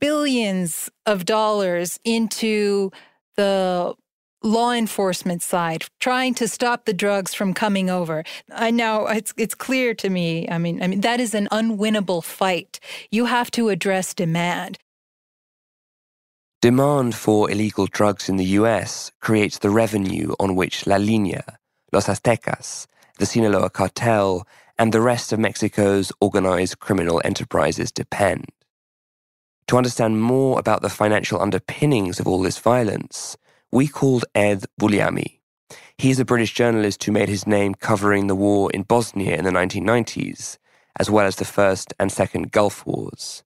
[0.00, 2.90] billions of dollars into
[3.36, 3.94] the
[4.42, 8.24] law enforcement side, trying to stop the drugs from coming over.
[8.50, 10.48] I know it's it's clear to me.
[10.48, 12.80] I mean, I mean that is an unwinnable fight.
[13.10, 14.78] You have to address demand.
[16.60, 21.58] Demand for illegal drugs in the US creates the revenue on which La Linea,
[21.90, 22.86] Los Aztecas,
[23.18, 24.46] the Sinaloa cartel,
[24.78, 28.44] and the rest of Mexico's organized criminal enterprises depend.
[29.68, 33.38] To understand more about the financial underpinnings of all this violence,
[33.72, 35.40] we called Ed Vulliamy.
[35.96, 39.50] He's a British journalist who made his name covering the war in Bosnia in the
[39.50, 40.58] 1990s,
[40.98, 43.44] as well as the First and Second Gulf Wars.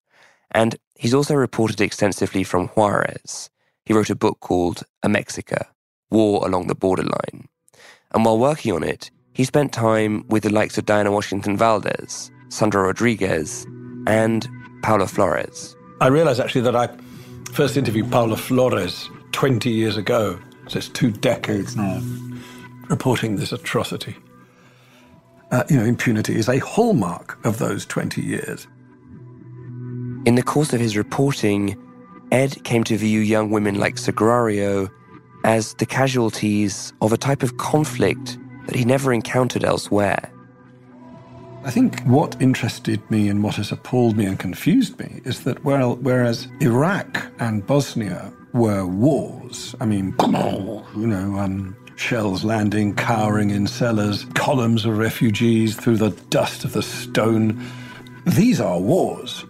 [0.51, 3.51] And he's also reported extensively from Juarez.
[3.85, 5.67] He wrote a book called Amexica
[6.11, 7.47] War Along the Borderline.
[8.15, 12.31] And while working on it, he spent time with the likes of Diana Washington Valdez,
[12.49, 13.67] Sandra Rodriguez,
[14.07, 14.49] and
[14.83, 15.77] Paula Flores.
[16.01, 16.89] I realized actually that I
[17.53, 20.41] first interviewed Paula Flores 20 years ago.
[20.69, 22.01] So it's two decades now
[22.89, 24.17] reporting this atrocity.
[25.51, 28.67] Uh, you know, impunity is a hallmark of those 20 years.
[30.27, 31.77] In the course of his reporting,
[32.33, 34.89] Ed came to view young women like Sagrario
[35.45, 40.33] as the casualties of a type of conflict that he never encountered elsewhere.
[41.65, 45.63] I think what interested me and what has appalled me and confused me is that
[45.63, 53.51] well, whereas Iraq and Bosnia were wars, I mean, you know, um, shells landing, cowering
[53.51, 57.63] in cellars, columns of refugees through the dust of the stone,
[58.27, 59.45] these are wars.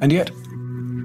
[0.00, 0.30] And yet,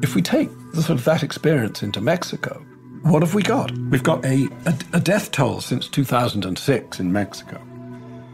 [0.02, 2.66] if we take sort of that experience into Mexico,
[3.04, 3.72] what have we got?
[3.90, 7.58] We've got a, a, a death toll since 2006 in Mexico,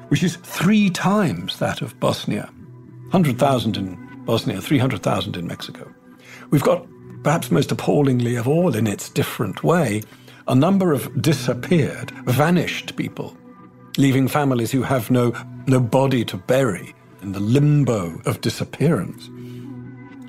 [0.09, 2.49] which is three times that of Bosnia
[3.15, 5.93] 100,000 in Bosnia, 300,000 in Mexico.
[6.49, 6.85] We've got,
[7.23, 10.01] perhaps most appallingly of all in its different way,
[10.47, 13.37] a number of disappeared, vanished people,
[13.97, 15.33] leaving families who have no,
[15.67, 19.29] no body to bury in the limbo of disappearance.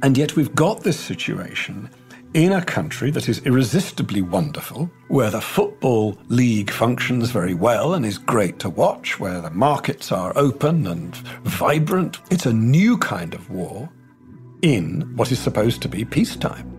[0.03, 1.91] And yet we've got this situation
[2.35, 8.05] in a country that is irresistibly wonderful, where the Football League functions very well and
[8.05, 12.19] is great to watch, where the markets are open and vibrant.
[12.31, 13.89] It's a new kind of war
[14.63, 16.73] in what is supposed to be peacetime.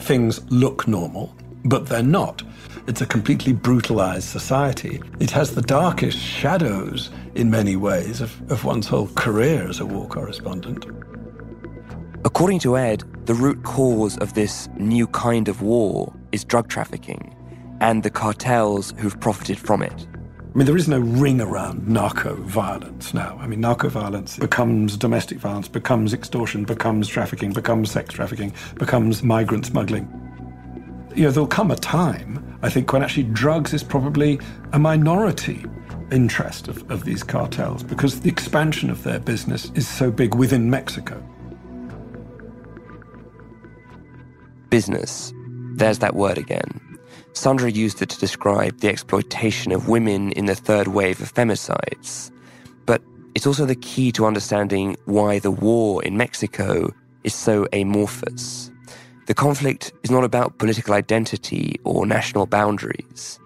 [0.00, 2.42] Things look normal, but they're not.
[2.88, 5.00] It's a completely brutalized society.
[5.20, 9.86] It has the darkest shadows, in many ways, of, of one's whole career as a
[9.86, 10.86] war correspondent.
[12.22, 17.34] According to Ed, the root cause of this new kind of war is drug trafficking
[17.80, 20.06] and the cartels who've profited from it.
[20.54, 23.38] I mean, there is no ring around narco violence now.
[23.40, 29.22] I mean, narco violence becomes domestic violence, becomes extortion, becomes trafficking, becomes sex trafficking, becomes
[29.22, 30.06] migrant smuggling.
[31.14, 34.38] You know, there'll come a time, I think, when actually drugs is probably
[34.74, 35.64] a minority
[36.12, 40.68] interest of, of these cartels because the expansion of their business is so big within
[40.68, 41.22] Mexico.
[44.70, 45.32] Business.
[45.74, 46.98] There's that word again.
[47.32, 52.30] Sandra used it to describe the exploitation of women in the third wave of femicides.
[52.86, 53.02] But
[53.34, 56.92] it's also the key to understanding why the war in Mexico
[57.24, 58.70] is so amorphous.
[59.26, 63.38] The conflict is not about political identity or national boundaries.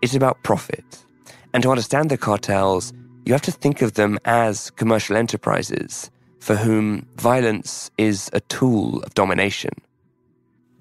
[0.00, 1.04] It's about profit.
[1.52, 2.92] And to understand the cartels,
[3.24, 9.02] you have to think of them as commercial enterprises for whom violence is a tool
[9.02, 9.72] of domination.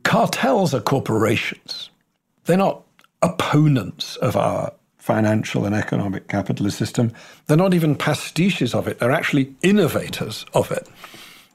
[0.07, 1.89] Cartels are corporations.
[2.45, 2.81] They're not
[3.21, 7.11] opponents of our financial and economic capitalist system.
[7.45, 8.99] They're not even pastiches of it.
[8.99, 10.87] They're actually innovators of it.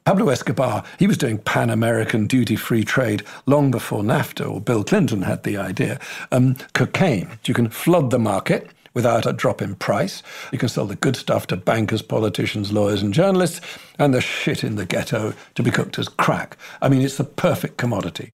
[0.04, 4.84] Pablo Escobar, he was doing Pan American duty free trade long before NAFTA or Bill
[4.84, 5.98] Clinton had the idea.
[6.30, 10.22] Um, cocaine, you can flood the market without a drop in price.
[10.52, 13.62] You can sell the good stuff to bankers, politicians, lawyers, and journalists,
[13.98, 16.58] and the shit in the ghetto to be cooked as crack.
[16.82, 18.30] I mean, it's the perfect commodity.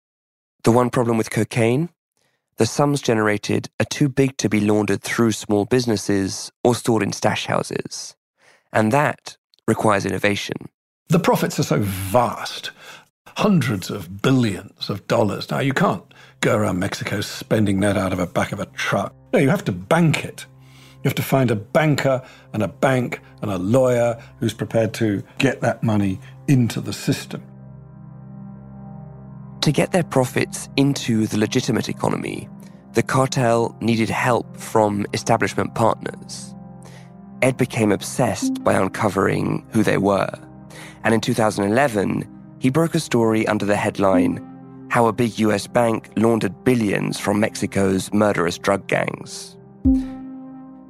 [0.68, 1.88] The one problem with cocaine?
[2.58, 7.14] The sums generated are too big to be laundered through small businesses or stored in
[7.14, 8.18] stash houses.
[8.74, 10.58] And that requires innovation.
[11.08, 12.72] The profits are so vast
[13.38, 15.50] hundreds of billions of dollars.
[15.50, 16.04] Now, you can't
[16.42, 19.16] go around Mexico spending that out of the back of a truck.
[19.32, 20.48] No, you have to bank it.
[20.96, 25.24] You have to find a banker and a bank and a lawyer who's prepared to
[25.38, 27.42] get that money into the system.
[29.62, 32.48] To get their profits into the legitimate economy,
[32.94, 36.56] the cartel needed help from establishment partners.
[37.42, 40.32] Ed became obsessed by uncovering who they were.
[41.04, 42.28] And in 2011,
[42.60, 44.44] he broke a story under the headline
[44.90, 49.56] How a Big US Bank Laundered Billions from Mexico's Murderous Drug Gangs.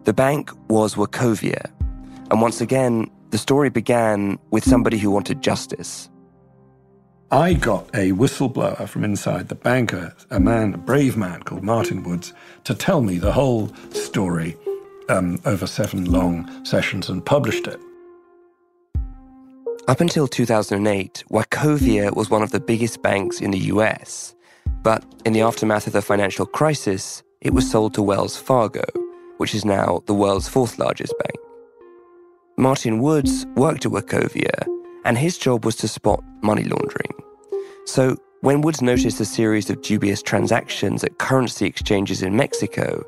[0.06, 1.70] The bank was Wachovia.
[2.32, 6.10] And once again, the story began with somebody who wanted justice.
[7.32, 11.62] I got a whistleblower from inside the bank, a, a man, a brave man called
[11.62, 12.32] Martin Woods,
[12.64, 14.56] to tell me the whole story
[15.10, 17.82] um, over seven long sessions and published it.
[19.90, 24.34] Up until 2008, Wachovia was one of the biggest banks in the US.
[24.82, 28.86] But in the aftermath of the financial crisis, it was sold to Wells Fargo,
[29.36, 31.36] which is now the world's fourth largest bank.
[32.58, 34.77] Martin Woods worked at Wachovia
[35.08, 37.14] and his job was to spot money laundering.
[37.86, 43.06] So when Woods noticed a series of dubious transactions at currency exchanges in Mexico,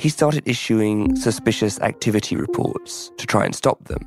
[0.00, 4.02] he started issuing suspicious activity reports to try and stop them.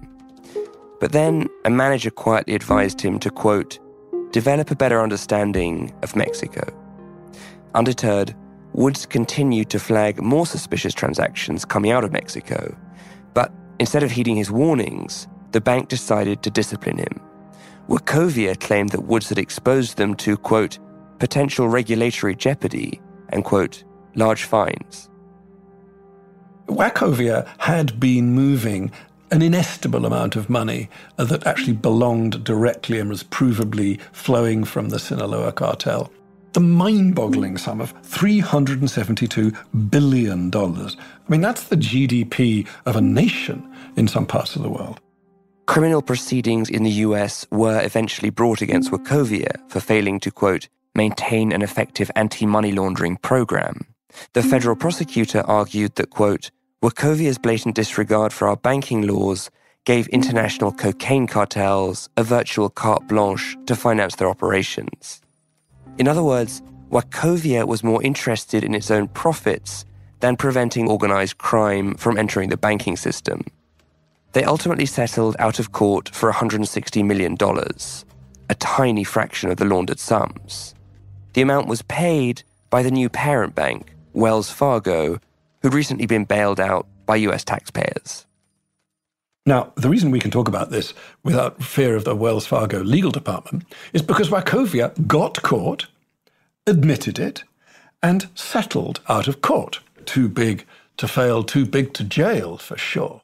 [0.99, 3.79] But then a manager quietly advised him to, quote,
[4.31, 6.67] develop a better understanding of Mexico.
[7.73, 8.35] Undeterred,
[8.73, 12.77] Woods continued to flag more suspicious transactions coming out of Mexico,
[13.33, 17.28] but instead of heeding his warnings, the bank decided to discipline him.
[17.89, 20.77] Wachovia claimed that Woods had exposed them to, quote,
[21.17, 23.83] potential regulatory jeopardy and, quote,
[24.13, 25.09] large fines.
[26.67, 28.91] Wachovia had been moving
[29.31, 30.87] an inestimable amount of money
[31.17, 36.11] that actually belonged directly and was provably flowing from the Sinaloa cartel.
[36.53, 40.55] The mind boggling sum of $372 billion.
[40.55, 40.95] I
[41.27, 44.99] mean, that's the GDP of a nation in some parts of the world.
[45.69, 51.51] Criminal proceedings in the US were eventually brought against Wachovia for failing to, quote, maintain
[51.51, 53.85] an effective anti money laundering program.
[54.33, 56.49] The federal prosecutor argued that, quote,
[56.81, 59.51] Wachovia's blatant disregard for our banking laws
[59.85, 65.21] gave international cocaine cartels a virtual carte blanche to finance their operations.
[65.99, 69.85] In other words, Wachovia was more interested in its own profits
[70.19, 73.45] than preventing organized crime from entering the banking system.
[74.33, 77.35] They ultimately settled out of court for $160 million,
[78.49, 80.75] a tiny fraction of the laundered sums.
[81.33, 85.19] The amount was paid by the new parent bank, Wells Fargo,
[85.61, 88.25] who'd recently been bailed out by US taxpayers.
[89.45, 93.09] Now, the reason we can talk about this without fear of the Wells Fargo legal
[93.09, 93.63] department
[93.93, 95.87] is because Wachovia got caught,
[96.67, 97.43] admitted it,
[98.03, 99.79] and settled out of court.
[100.05, 100.65] Too big
[100.97, 103.21] to fail, too big to jail, for sure.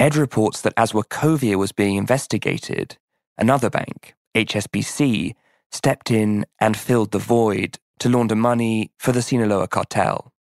[0.00, 2.96] Ed reports that as Wachovia was being investigated,
[3.38, 5.34] another bank, HSBC,
[5.70, 10.32] stepped in and filled the void to launder money for the Sinaloa cartel.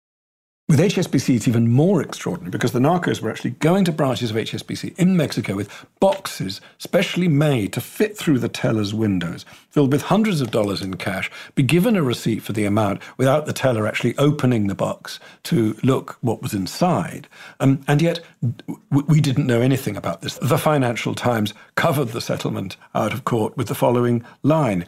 [0.70, 4.38] With HSBC, it's even more extraordinary because the narcos were actually going to branches of
[4.38, 10.04] HSBC in Mexico with boxes specially made to fit through the teller's windows, filled with
[10.04, 13.86] hundreds of dollars in cash, be given a receipt for the amount without the teller
[13.86, 17.28] actually opening the box to look what was inside.
[17.60, 20.40] Um, and yet, w- we didn't know anything about this.
[20.42, 24.86] The Financial Times covered the settlement out of court with the following line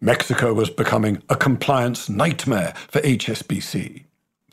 [0.00, 4.05] Mexico was becoming a compliance nightmare for HSBC.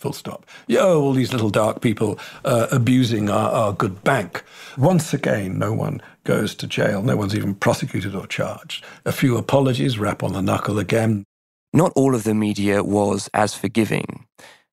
[0.04, 0.46] Full stop.
[0.68, 4.44] Yo, all these little dark people uh, abusing our, our good bank.
[4.78, 7.02] Once again, no one goes to jail.
[7.02, 8.84] No one's even prosecuted or charged.
[9.06, 11.24] A few apologies, rap on the knuckle again.
[11.72, 14.26] Not all of the media was as forgiving.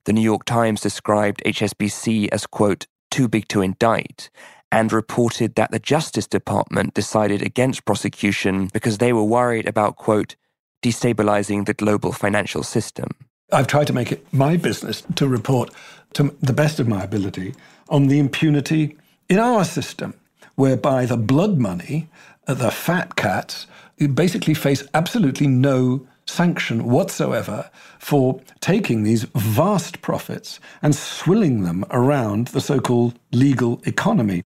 [0.04, 4.30] The New York Times described HSBC as, quote, too big to indict,
[4.72, 10.34] and reported that the Justice Department decided against prosecution because they were worried about, quote,
[10.82, 13.10] destabilizing the global financial system.
[13.53, 15.70] I've tried to make it my business to report
[16.14, 17.55] to the best of my ability
[17.88, 18.96] on the impunity
[19.28, 20.14] in our system,
[20.55, 22.09] whereby the blood money,
[22.46, 23.66] uh, the fat cats,
[24.14, 32.48] basically face absolutely no sanction whatsoever for taking these vast profits and swilling them around
[32.48, 34.42] the so called legal economy.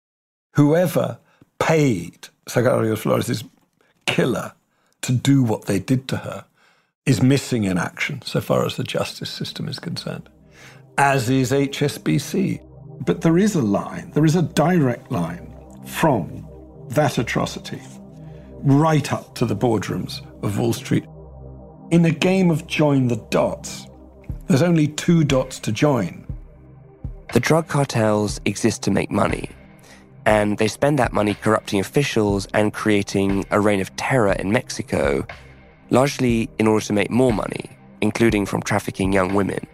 [0.55, 1.19] Whoever
[1.59, 3.45] paid Sagrario Flores'
[4.07, 4.53] killer
[5.03, 6.45] to do what they did to her
[7.09, 10.29] is missing in action so far as the justice system is concerned,
[10.99, 12.63] as is HSBC.
[13.07, 15.55] But there is a line, there is a direct line
[15.87, 16.47] from
[16.91, 17.81] that atrocity
[18.61, 21.07] right up to the boardrooms of Wall Street.
[21.91, 23.87] In a game of join the dots,
[24.47, 26.27] there's only two dots to join.
[27.33, 29.49] The drug cartels exist to make money,
[30.27, 35.27] and they spend that money corrupting officials and creating a reign of terror in Mexico
[35.91, 37.71] largely in order to make more money,
[38.01, 39.67] including from trafficking young women.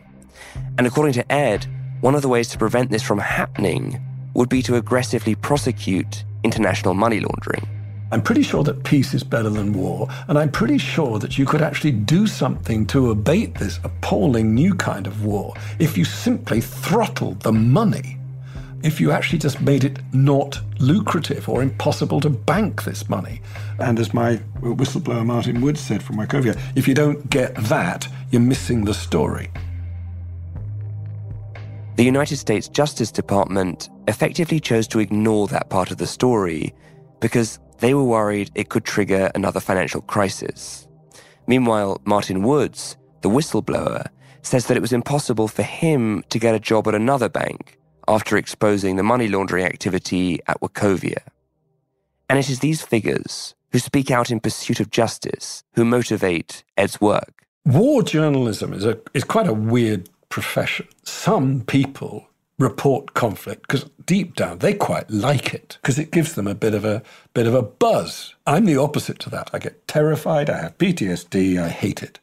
[0.79, 1.67] And according to Ed,
[2.01, 4.01] one of the ways to prevent this from happening
[4.35, 7.67] would be to aggressively prosecute international money laundering.
[8.13, 11.47] I'm pretty sure that peace is better than war, and I'm pretty sure that you
[11.47, 16.61] could actually do something to abate this appalling new kind of war if you simply
[16.61, 18.19] throttled the money
[18.85, 23.41] if you actually just made it not lucrative or impossible to bank this money.
[23.79, 28.43] And as my whistleblower Martin Woods said from Wachovia, if you don't get that, you're
[28.43, 29.51] missing the story.
[31.97, 36.75] The United States Justice Department effectively chose to ignore that part of the story
[37.21, 40.87] because they were worried it could trigger another financial crisis.
[41.47, 44.09] Meanwhile, Martin Woods, the whistleblower,
[44.43, 47.79] says that it was impossible for him to get a job at another bank
[48.09, 51.23] after exposing the money laundering activity at Wachovia.
[52.29, 57.01] And it is these figures, who speak out in pursuit of justice, who motivate Ed's
[57.01, 57.45] work.
[57.65, 60.87] War journalism is, a, is quite a weird profession.
[61.05, 62.29] Some people
[62.59, 66.73] report conflict because deep down they quite like it because it gives them a bit
[66.73, 67.03] of a
[67.33, 68.35] bit of a buzz.
[68.47, 69.51] I'm the opposite to that.
[69.53, 72.21] I get terrified, I have PTSD, I hate it.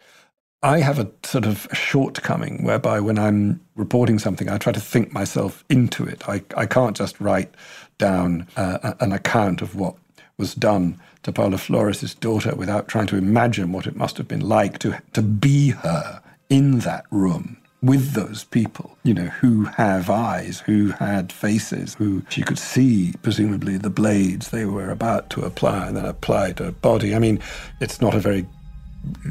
[0.64, 5.12] I have a sort of shortcoming whereby when I'm reporting something, I try to think
[5.12, 6.30] myself into it.
[6.30, 7.52] I, I can't just write
[7.98, 9.96] down uh, an account of what
[10.38, 14.48] was done to Paula Flores' daughter without trying to imagine what it must have been
[14.48, 20.12] like to, to be her in that room with those people, you know, who have
[20.12, 25.42] eyes, who had faces, who she could see, presumably, the blades they were about to
[25.42, 27.16] apply and then apply to her body.
[27.16, 27.40] I mean,
[27.80, 28.46] it's not a very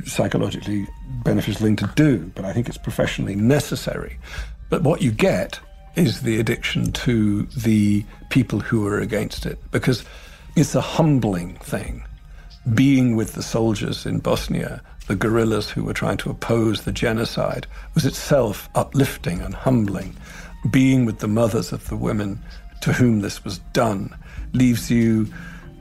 [0.04, 0.86] psychologically
[1.24, 4.18] beneficial thing to do, but I think it's professionally necessary.
[4.68, 5.60] But what you get
[5.96, 10.04] is the addiction to the people who are against it, because
[10.56, 12.04] it's a humbling thing.
[12.74, 17.66] Being with the soldiers in Bosnia the guerrillas who were trying to oppose the genocide
[17.94, 20.16] was itself uplifting and humbling.
[20.70, 22.38] Being with the mothers of the women
[22.82, 24.16] to whom this was done
[24.52, 25.26] leaves you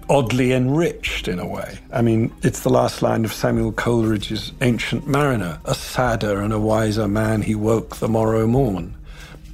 [0.10, 1.80] oddly enriched in a way.
[1.94, 6.60] I mean, it's the last line of Samuel Coleridge's Ancient Mariner a sadder and a
[6.60, 8.96] wiser man he woke the morrow morn.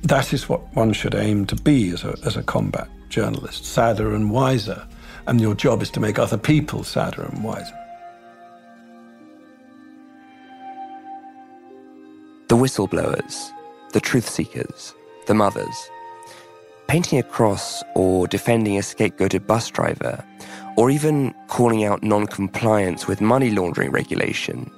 [0.03, 4.15] That is what one should aim to be as a, as a combat journalist sadder
[4.15, 4.87] and wiser.
[5.27, 7.75] And your job is to make other people sadder and wiser.
[12.47, 13.51] the whistleblowers,
[13.93, 14.93] the truth seekers,
[15.25, 15.89] the mothers.
[16.87, 20.23] Painting a cross or defending a scapegoated bus driver,
[20.77, 24.69] or even calling out non compliance with money laundering regulation.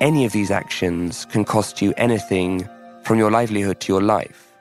[0.00, 2.66] Any of these actions can cost you anything
[3.04, 4.52] from your livelihood to your life.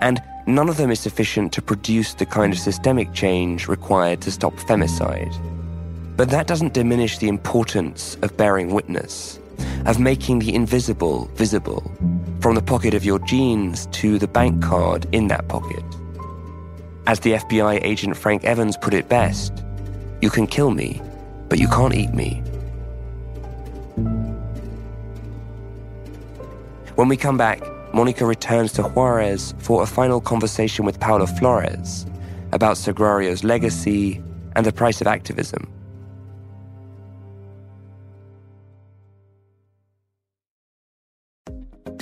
[0.00, 4.30] And none of them is sufficient to produce the kind of systemic change required to
[4.30, 5.34] stop femicide.
[6.16, 9.38] But that doesn't diminish the importance of bearing witness
[9.86, 11.82] of making the invisible visible,
[12.40, 15.82] from the pocket of your jeans to the bank card in that pocket.
[17.08, 19.64] As the FBI agent Frank Evans put it best,
[20.20, 21.00] you can kill me,
[21.48, 22.42] but you can't eat me.
[26.96, 27.62] When we come back,
[27.94, 32.04] Monica returns to Juarez for a final conversation with Paula Flores
[32.52, 34.22] about Sagrario's legacy
[34.54, 35.66] and the price of activism.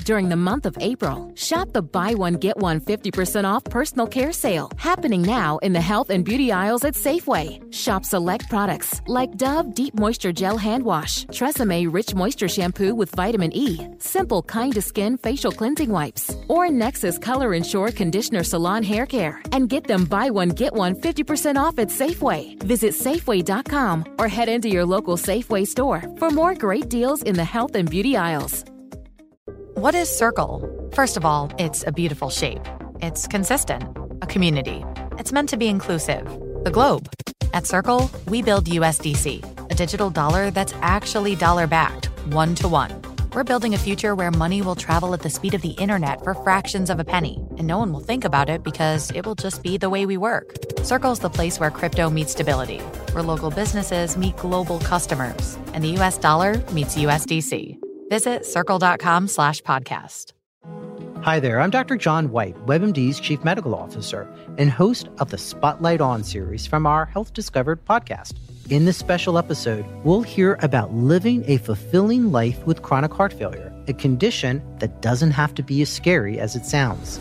[0.07, 1.33] During the month of April.
[1.35, 5.81] Shop the buy one, get one 50% off personal care sale happening now in the
[5.81, 7.59] health and beauty aisles at Safeway.
[7.75, 13.11] Shop select products like Dove Deep Moisture Gel Hand Wash, Tresemme Rich Moisture Shampoo with
[13.17, 18.85] Vitamin E, Simple Kind to Skin Facial Cleansing Wipes, or Nexxus Color Ensure Conditioner Salon
[18.85, 19.43] Hair Care.
[19.51, 22.63] And get them buy one, get one 50% off at Safeway.
[22.63, 27.51] Visit Safeway.com or head into your local Safeway store for more great deals in the
[27.57, 28.65] health and beauty aisles.
[29.77, 30.91] What is Circle?
[30.95, 32.67] First of all, it's a beautiful shape.
[33.03, 33.85] It's consistent,
[34.23, 34.83] a community.
[35.19, 36.25] It's meant to be inclusive.
[36.65, 37.13] The globe.
[37.53, 43.03] At Circle, we build USDC, a digital dollar that's actually dollar backed, one to one.
[43.35, 46.33] We're building a future where money will travel at the speed of the internet for
[46.33, 49.63] fractions of a penny, and no one will think about it because it will just
[49.63, 50.55] be the way we work.
[50.85, 52.79] Circle's the place where crypto meets stability,
[53.13, 57.77] where local businesses meet global customers, and the US dollar meets USDC.
[58.09, 60.33] Visit circle.com slash podcast.
[61.23, 61.97] Hi there, I'm Dr.
[61.97, 67.05] John Whyte, WebMD's Chief Medical Officer and host of the Spotlight On series from our
[67.05, 68.35] Health Discovered podcast.
[68.71, 73.73] In this special episode, we'll hear about living a fulfilling life with chronic heart failure,
[73.89, 77.19] a condition that doesn't have to be as scary as it sounds.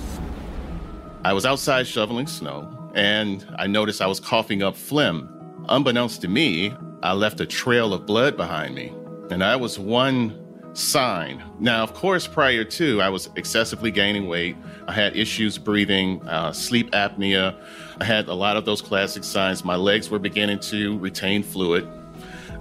[1.23, 5.31] I was outside shoveling snow and I noticed I was coughing up phlegm.
[5.67, 6.71] Unbeknownst to me,
[7.01, 8.93] I left a trail of blood behind me.
[9.31, 10.44] And I was one
[10.77, 11.43] sign.
[11.59, 14.57] Now, of course, prior to, I was excessively gaining weight.
[14.87, 17.55] I had issues breathing, uh, sleep apnea.
[17.99, 19.63] I had a lot of those classic signs.
[19.63, 21.87] My legs were beginning to retain fluid.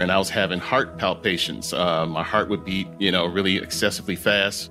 [0.01, 1.73] And I was having heart palpitations.
[1.73, 4.71] Uh, my heart would beat, you know, really excessively fast.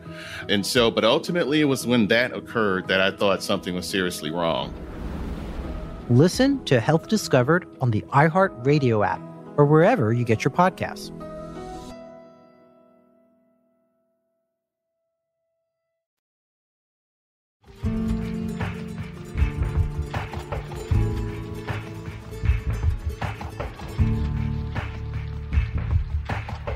[0.49, 4.31] And so, but ultimately, it was when that occurred that I thought something was seriously
[4.31, 4.73] wrong.
[6.09, 9.21] Listen to Health Discovered on the iHeartRadio app
[9.55, 11.11] or wherever you get your podcasts.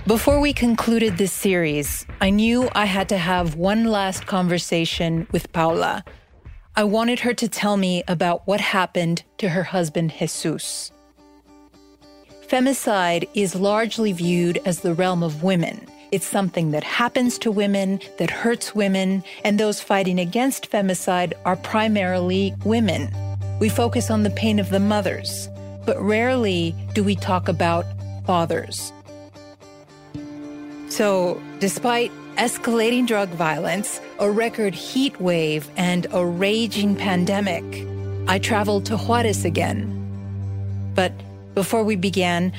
[0.07, 5.51] Before we concluded this series, I knew I had to have one last conversation with
[5.51, 6.05] Paula.
[6.77, 10.93] I wanted her to tell me about what happened to her husband, Jesus.
[12.47, 15.85] Femicide is largely viewed as the realm of women.
[16.13, 21.57] It's something that happens to women, that hurts women, and those fighting against femicide are
[21.57, 23.13] primarily women.
[23.59, 25.49] We focus on the pain of the mothers,
[25.85, 27.85] but rarely do we talk about
[28.25, 28.93] fathers.
[30.89, 37.63] So, despite escalating drug violence, a record heat wave, and a raging pandemic,
[38.27, 39.93] I traveled to Juarez again.
[40.95, 41.13] But
[41.55, 42.53] before we began,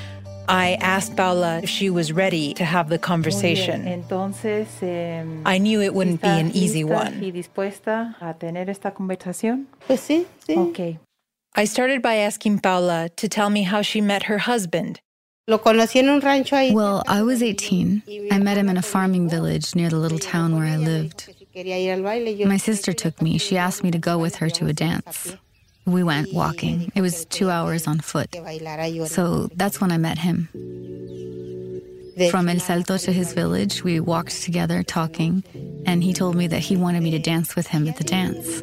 [0.48, 3.86] I asked Paula if she was ready to have the conversation.
[5.44, 7.20] I knew it wouldn't be an easy one.
[10.48, 10.98] Okay.
[11.54, 15.00] I started by asking Paula to tell me how she met her husband.
[16.74, 18.02] Well, I was 18.
[18.30, 21.26] I met him in a farming village near the little town where I lived.
[22.46, 23.38] My sister took me.
[23.38, 25.36] She asked me to go with her to a dance.
[25.86, 26.92] We went walking.
[26.94, 28.28] It was two hours on foot.
[29.06, 30.48] So that's when I met him.
[32.30, 35.44] From El Salto to his village, we walked together talking,
[35.86, 38.60] and he told me that he wanted me to dance with him at the dance.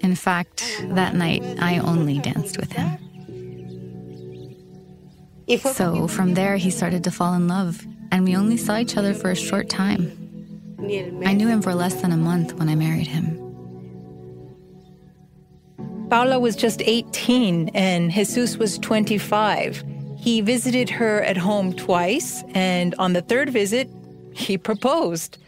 [0.00, 2.98] In fact, that night, I only danced with him.
[5.58, 9.14] So from there, he started to fall in love, and we only saw each other
[9.14, 10.18] for a short time.
[11.24, 13.38] I knew him for less than a month when I married him.
[16.10, 19.82] Paula was just 18 and Jesus was 25.
[20.18, 23.88] He visited her at home twice, and on the third visit,
[24.34, 25.38] he proposed.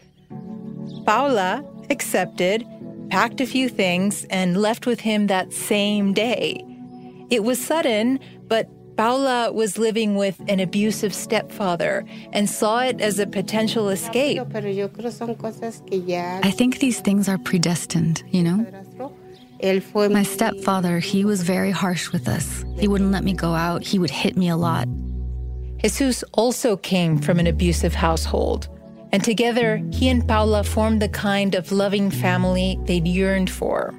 [1.04, 2.66] Paula accepted,
[3.10, 6.64] packed a few things, and left with him that same day.
[7.30, 13.18] It was sudden, but Paula was living with an abusive stepfather and saw it as
[13.18, 14.40] a potential escape.
[14.40, 18.66] I think these things are predestined, you know?
[20.10, 22.64] My stepfather, he was very harsh with us.
[22.78, 24.86] He wouldn't let me go out, he would hit me a lot.
[25.78, 28.68] Jesus also came from an abusive household.
[29.12, 33.92] And together, he and Paula formed the kind of loving family they'd yearned for.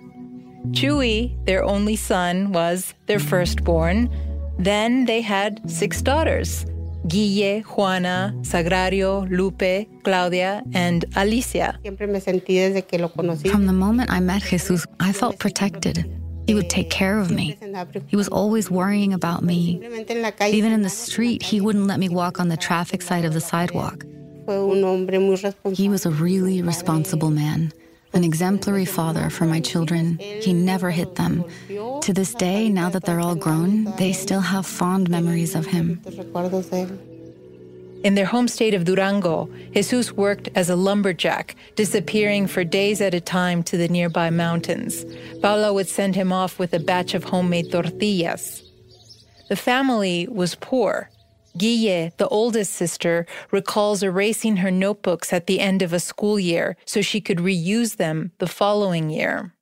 [0.71, 4.09] Chuy, their only son, was their firstborn.
[4.57, 6.65] Then they had six daughters
[7.07, 11.77] Guille, Juana, Sagrario, Lupe, Claudia, and Alicia.
[11.83, 16.11] From the moment I met Jesus, I felt protected.
[16.47, 17.57] He would take care of me.
[18.07, 19.81] He was always worrying about me.
[20.41, 23.41] Even in the street, he wouldn't let me walk on the traffic side of the
[23.41, 24.03] sidewalk.
[25.73, 27.73] He was a really responsible man,
[28.15, 30.17] an exemplary father for my children.
[30.17, 31.43] He never hit them.
[32.01, 36.01] To this day, now that they're all grown, they still have fond memories of him.
[38.03, 43.15] In their home state of Durango, Jesus worked as a lumberjack, disappearing for days at
[43.15, 45.03] a time to the nearby mountains.
[45.41, 48.61] Paula would send him off with a batch of homemade tortillas.
[49.49, 51.09] The family was poor.
[51.57, 56.75] Guille, the oldest sister, recalls erasing her notebooks at the end of a school year
[56.85, 59.53] so she could reuse them the following year.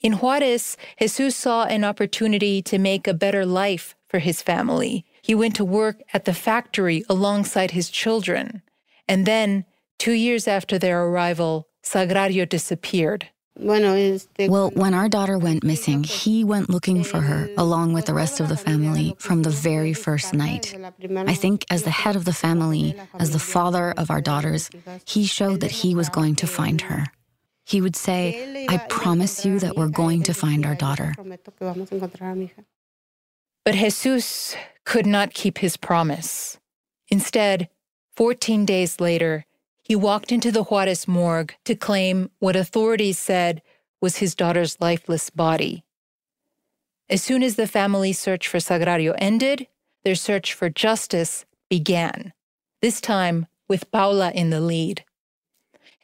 [0.00, 5.04] In Juarez, Jesus saw an opportunity to make a better life for his family.
[5.22, 8.62] He went to work at the factory alongside his children.
[9.08, 9.64] And then,
[9.98, 13.28] two years after their arrival, Sagrario disappeared.
[13.58, 18.40] Well, when our daughter went missing, he went looking for her along with the rest
[18.40, 20.74] of the family from the very first night.
[21.26, 24.70] I think, as the head of the family, as the father of our daughters,
[25.04, 27.06] he showed that he was going to find her.
[27.64, 31.14] He would say, I promise you that we're going to find our daughter.
[33.64, 36.58] But Jesus could not keep his promise.
[37.08, 37.68] Instead,
[38.16, 39.44] 14 days later,
[39.88, 43.62] he walked into the Juarez morgue to claim what authorities said
[44.02, 45.82] was his daughter's lifeless body.
[47.08, 49.66] As soon as the family's search for Sagrario ended,
[50.04, 52.34] their search for justice began,
[52.82, 55.04] this time with Paula in the lead.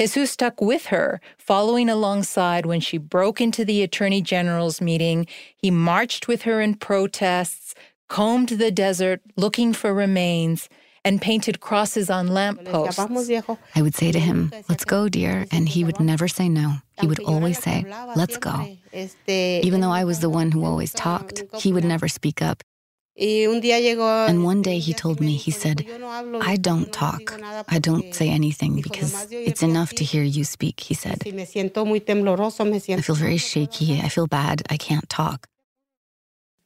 [0.00, 5.26] Jesus stuck with her, following alongside when she broke into the Attorney General's meeting.
[5.56, 7.74] He marched with her in protests,
[8.08, 10.68] combed the desert looking for remains,
[11.04, 12.98] and painted crosses on lampposts.
[13.74, 15.46] I would say to him, Let's go, dear.
[15.50, 16.76] And he would never say no.
[17.00, 17.84] He would always say,
[18.16, 18.76] Let's go.
[19.26, 22.62] Even though I was the one who always talked, he would never speak up.
[23.16, 25.86] And one day he told me, he said,
[26.42, 27.40] I don't talk.
[27.68, 31.22] I don't say anything because it's enough to hear you speak, he said.
[31.24, 34.00] I feel very shaky.
[34.00, 34.62] I feel bad.
[34.68, 35.46] I can't talk.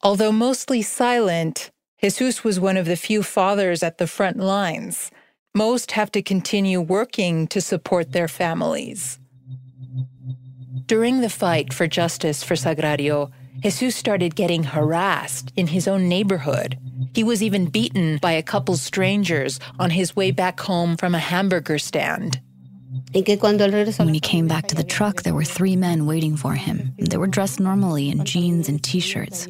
[0.01, 1.69] Although mostly silent,
[2.01, 5.11] Jesus was one of the few fathers at the front lines.
[5.53, 9.19] Most have to continue working to support their families.
[10.85, 16.79] During the fight for justice for Sagrario, Jesus started getting harassed in his own neighborhood.
[17.13, 21.19] He was even beaten by a couple strangers on his way back home from a
[21.19, 22.39] hamburger stand.
[23.11, 26.93] When he came back to the truck, there were three men waiting for him.
[26.97, 29.47] They were dressed normally in jeans and t shirts.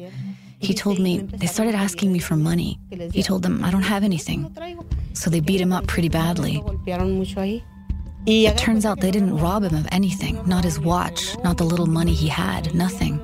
[0.60, 2.78] He told me they started asking me for money.
[3.12, 4.54] He told them, I don't have anything.
[5.14, 6.62] So they beat him up pretty badly.
[8.26, 11.86] It turns out they didn't rob him of anything not his watch, not the little
[11.86, 13.16] money he had, nothing.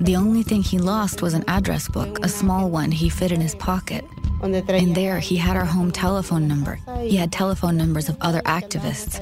[0.00, 3.40] The only thing he lost was an address book, a small one he fit in
[3.40, 4.04] his pocket.
[4.42, 6.78] And there he had our home telephone number.
[7.00, 9.18] He had telephone numbers of other activists.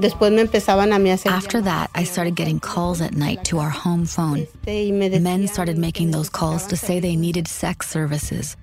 [0.00, 4.46] After that, I started getting calls at night to our home phone.
[4.66, 8.56] Men started making those calls to say they needed sex services.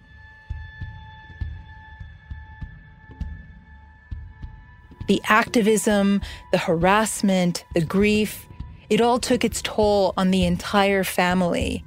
[5.07, 6.21] The activism,
[6.51, 8.45] the harassment, the grief,
[8.89, 11.83] it all took its toll on the entire family.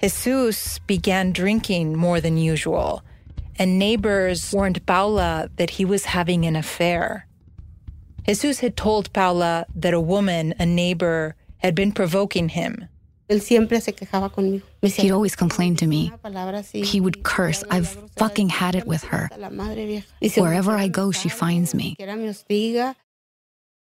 [0.00, 3.02] Jesus began drinking more than usual,
[3.58, 7.26] and neighbors warned Paula that he was having an affair.
[8.28, 12.86] Jesus had told Paula that a woman, a neighbor, had been provoking him.
[13.28, 16.12] He'd always complain to me.
[16.72, 19.30] He would curse, I've fucking had it with her.
[20.36, 21.96] Wherever I go, she finds me.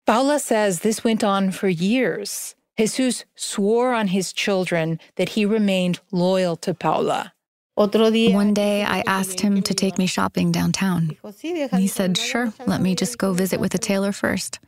[0.05, 2.55] Paula says this went on for years.
[2.77, 7.33] Jesus swore on his children that he remained loyal to Paula.
[7.77, 11.17] One day I asked him to take me shopping downtown.
[11.75, 14.59] He said, Sure, let me just go visit with a tailor first.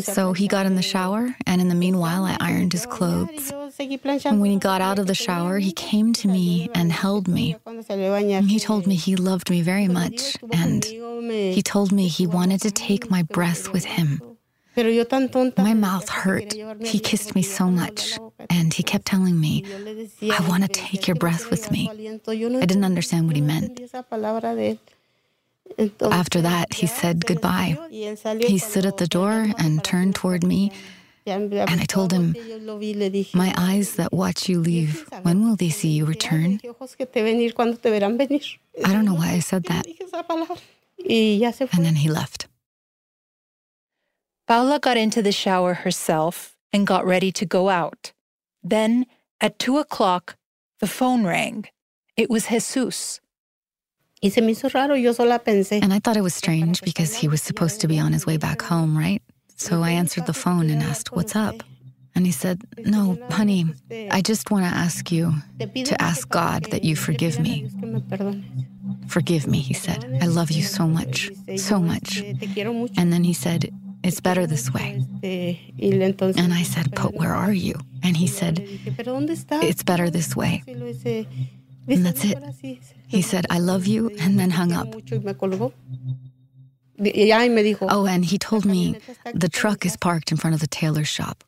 [0.00, 3.52] So he got in the shower, and in the meanwhile, I ironed his clothes.
[3.78, 7.56] And when he got out of the shower, he came to me and held me.
[8.48, 12.70] He told me he loved me very much, and he told me he wanted to
[12.70, 14.22] take my breath with him.
[14.76, 16.54] My mouth hurt.
[16.84, 18.18] He kissed me so much,
[18.48, 19.64] and he kept telling me,
[20.30, 21.90] I want to take your breath with me.
[21.90, 23.80] I didn't understand what he meant.
[26.00, 27.76] After that, he said goodbye.
[27.90, 30.72] He stood at the door and turned toward me,
[31.26, 32.34] and I told him,
[33.34, 36.60] My eyes that watch you leave, when will they see you return?
[36.64, 36.68] I
[38.92, 39.86] don't know why I said that.
[41.72, 42.46] And then he left.
[44.52, 48.12] Paula got into the shower herself and got ready to go out.
[48.62, 49.06] Then,
[49.40, 50.36] at two o'clock,
[50.78, 51.64] the phone rang.
[52.18, 53.22] It was Jesus.
[54.22, 58.36] And I thought it was strange because he was supposed to be on his way
[58.36, 59.22] back home, right?
[59.56, 61.54] So I answered the phone and asked, What's up?
[62.14, 63.64] And he said, No, honey,
[64.10, 67.70] I just want to ask you to ask God that you forgive me.
[69.08, 70.18] Forgive me, he said.
[70.20, 72.20] I love you so much, so much.
[72.98, 73.72] And then he said,
[74.04, 75.04] it's better this way.
[76.36, 77.74] And I said, But where are you?
[78.02, 80.62] And he said, It's better this way.
[81.88, 82.38] And that's it.
[83.08, 84.94] He said, I love you, and then hung up.
[87.90, 88.98] Oh, and he told me
[89.34, 91.42] the truck is parked in front of the tailor's shop.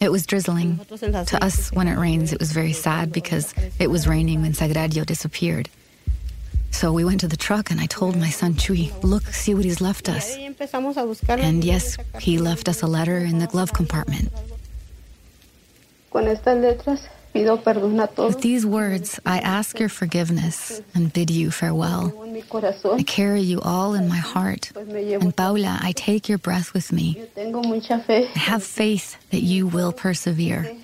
[0.00, 0.78] It was drizzling.
[0.88, 5.04] To us, when it rains, it was very sad because it was raining when Sagrario
[5.04, 5.68] disappeared.
[6.70, 9.64] So we went to the truck and I told my son Chuy, look, see what
[9.64, 10.36] he's left us.
[11.28, 14.30] And yes, he left us a letter in the glove compartment.
[17.34, 22.12] With these words, I ask your forgiveness and bid you farewell.
[22.84, 24.72] I carry you all in my heart.
[24.74, 27.28] And Paula, I take your breath with me.
[27.36, 30.74] I have faith that you will persevere.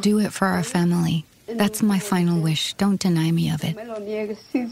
[0.00, 1.24] Do it for our family.
[1.48, 2.74] That's my final wish.
[2.74, 3.76] Don't deny me of it.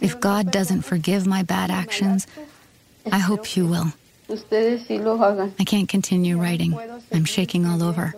[0.03, 2.27] If God doesn't forgive my bad actions,
[3.11, 3.93] I hope you will.
[4.29, 6.79] I can't continue writing.
[7.13, 8.15] I'm shaking all over.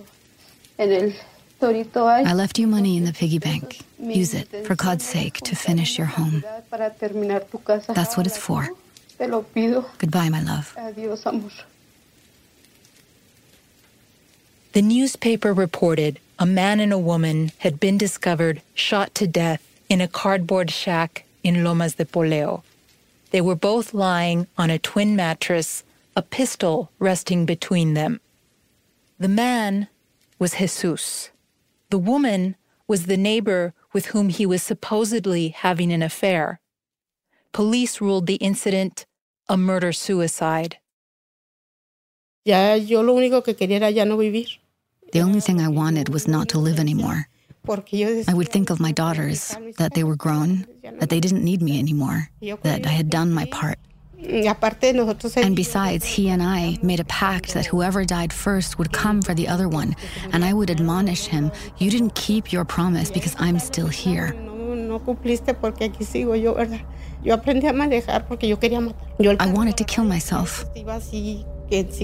[0.78, 3.80] I left you money in the piggy bank.
[3.98, 6.42] Use it, for God's sake, to finish your home.
[6.70, 8.68] That's what it's for.
[9.18, 10.76] Goodbye, my love.
[14.72, 20.00] The newspaper reported a man and a woman had been discovered shot to death in
[20.00, 22.62] a cardboard shack in Lomas de Poleo.
[23.30, 25.82] They were both lying on a twin mattress,
[26.14, 28.20] a pistol resting between them.
[29.18, 29.88] The man
[30.38, 31.30] was Jesus.
[31.90, 32.54] The woman
[32.86, 36.60] was the neighbor with whom he was supposedly having an affair.
[37.52, 39.06] Police ruled the incident
[39.48, 40.78] a murder suicide.
[42.44, 44.58] Ya yo lo único que quería era ya no vivir.
[45.12, 47.28] The only thing I wanted was not to live anymore.
[48.28, 50.66] I would think of my daughters, that they were grown,
[51.00, 52.28] that they didn't need me anymore,
[52.62, 53.78] that I had done my part.
[54.20, 59.32] And besides, he and I made a pact that whoever died first would come for
[59.34, 59.94] the other one,
[60.32, 64.34] and I would admonish him, You didn't keep your promise because I'm still here.
[69.40, 70.64] I wanted to kill myself.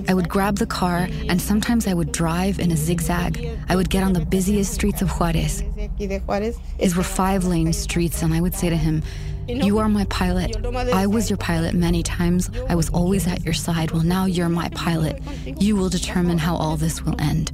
[0.09, 3.59] I would grab the car, and sometimes I would drive in a zigzag.
[3.69, 5.63] I would get on the busiest streets of Juarez.
[5.99, 9.03] These were five lane streets, and I would say to him,
[9.49, 10.57] You are my pilot.
[10.93, 12.51] I was your pilot many times.
[12.69, 13.91] I was always at your side.
[13.91, 15.23] Well, now you're my pilot.
[15.59, 17.53] You will determine how all this will end.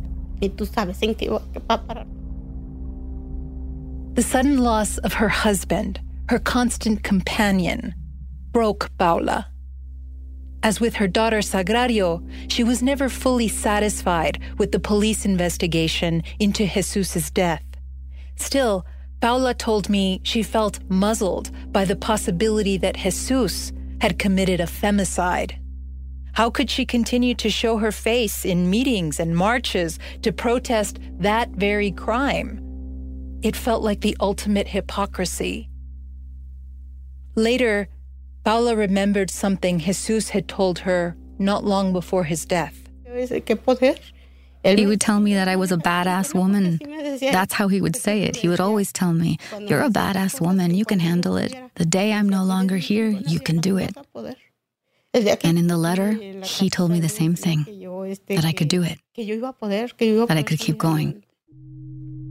[4.15, 7.95] The sudden loss of her husband, her constant companion,
[8.53, 9.50] broke Paula.
[10.63, 16.67] As with her daughter Sagrario, she was never fully satisfied with the police investigation into
[16.67, 17.65] Jesus's death.
[18.37, 18.85] Still,
[19.21, 25.57] Paula told me she felt muzzled by the possibility that Jesus had committed a femicide.
[26.33, 31.51] How could she continue to show her face in meetings and marches to protest that
[31.51, 32.61] very crime?
[33.43, 35.69] It felt like the ultimate hypocrisy.
[37.35, 37.89] Later,
[38.45, 42.89] Paula remembered something Jesus had told her not long before his death.
[44.65, 46.79] He would tell me that I was a badass woman.
[47.21, 48.37] That's how he would say it.
[48.37, 50.75] He would always tell me, You're a badass woman.
[50.75, 51.55] You can handle it.
[51.77, 53.97] The day I'm no longer here, you can do it.
[55.45, 56.13] And in the letter,
[56.43, 57.65] he told me the same thing
[58.29, 61.09] that I could do it, that I could keep going.
[61.09, 62.30] Yo siempre he seguido este con entrevistas.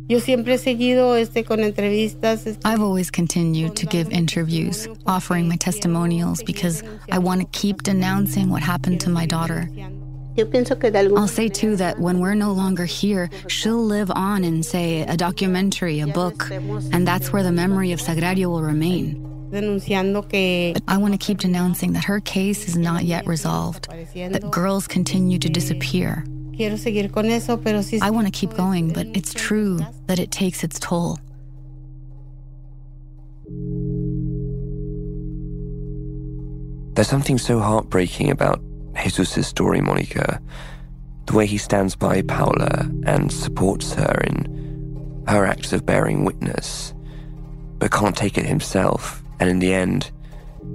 [2.66, 6.82] I've always continued to give interviews, offering my testimonials because
[7.12, 9.70] I want to keep denouncing what happened to my daughter.
[11.16, 15.16] I'll say too that when we're no longer here, she'll live on in, say, a
[15.16, 19.26] documentary, a book, and that's where the memory of Sagrario will remain.
[19.52, 24.88] But I want to keep denouncing that her case is not yet resolved, that girls
[24.88, 26.24] continue to disappear,
[26.60, 28.00] quiero seguir con eso, pero sí.
[28.02, 31.18] I want to keep going, but it's true that it takes its toll.
[36.96, 38.62] There's something so heartbreaking about
[39.02, 40.42] Jesus' story, Monica.
[41.28, 46.94] The way he stands by Paula and supports her in her acts of bearing witness,
[47.78, 50.12] but can't take it himself, and in the end,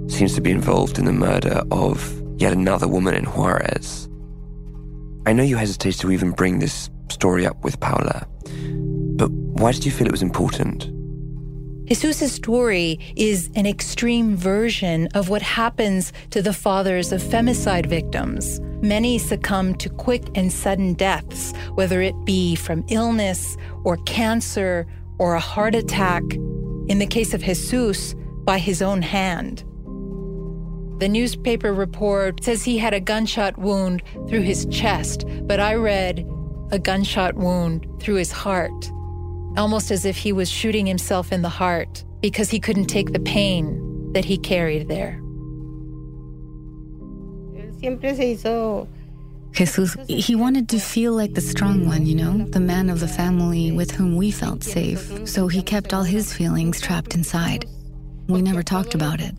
[0.07, 4.09] seems to be involved in the murder of yet another woman in Juarez.
[5.27, 8.27] I know you hesitated to even bring this story up with Paula,
[9.17, 10.91] but why did you feel it was important?
[11.87, 18.59] Jesus' story is an extreme version of what happens to the fathers of femicide victims.
[18.81, 24.85] Many succumb to quick and sudden deaths, whether it be from illness or cancer
[25.17, 26.23] or a heart attack.
[26.87, 28.13] In the case of Jesus,
[28.43, 29.63] by his own hand.
[30.97, 36.25] The newspaper report says he had a gunshot wound through his chest, but I read
[36.71, 38.91] a gunshot wound through his heart,
[39.57, 43.19] almost as if he was shooting himself in the heart because he couldn't take the
[43.19, 45.21] pain that he carried there.
[49.51, 53.07] Jesus, he wanted to feel like the strong one, you know, the man of the
[53.07, 55.27] family with whom we felt safe.
[55.27, 57.65] So he kept all his feelings trapped inside.
[58.27, 59.35] We never talked about it.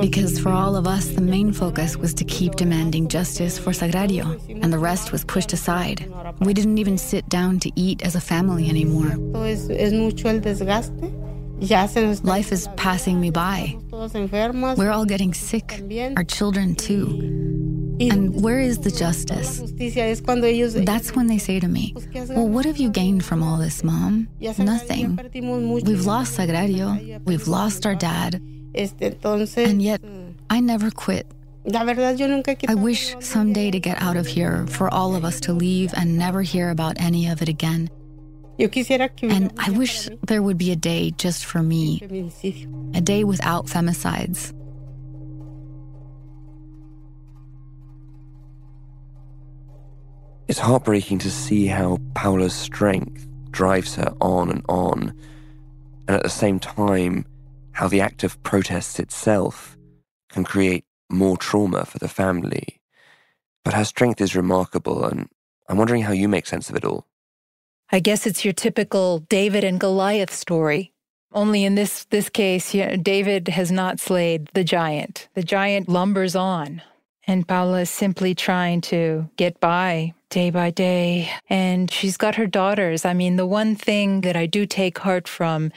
[0.00, 4.40] Because for all of us, the main focus was to keep demanding justice for Sagrario,
[4.62, 6.10] and the rest was pushed aside.
[6.40, 9.16] We didn't even sit down to eat as a family anymore.
[12.22, 13.76] Life is passing me by.
[13.90, 15.82] We're all getting sick,
[16.16, 17.57] our children too.
[18.00, 19.60] And where is the justice?
[20.84, 21.94] That's when they say to me,
[22.30, 24.28] Well, what have you gained from all this, Mom?
[24.58, 25.18] Nothing.
[25.84, 27.24] We've lost Sagrario.
[27.24, 28.40] We've lost our dad.
[28.74, 30.00] And yet,
[30.50, 31.26] I never quit.
[32.68, 36.16] I wish someday to get out of here for all of us to leave and
[36.16, 37.90] never hear about any of it again.
[38.58, 42.00] And I wish there would be a day just for me,
[42.94, 44.52] a day without femicides.
[50.48, 55.12] It's heartbreaking to see how Paula's strength drives her on and on,
[56.06, 57.26] and at the same time,
[57.72, 59.76] how the act of protest itself
[60.30, 62.80] can create more trauma for the family.
[63.62, 65.28] But her strength is remarkable, and
[65.68, 67.06] I'm wondering how you make sense of it all.
[67.92, 70.94] I guess it's your typical David and Goliath story.
[71.30, 75.28] Only in this this case, you know, David has not slayed the giant.
[75.34, 76.80] The giant lumbers on,
[77.26, 81.30] and Paula is simply trying to get by day by day.
[81.48, 83.04] And she's got her daughters.
[83.04, 85.72] I mean, the one thing that I do take heart from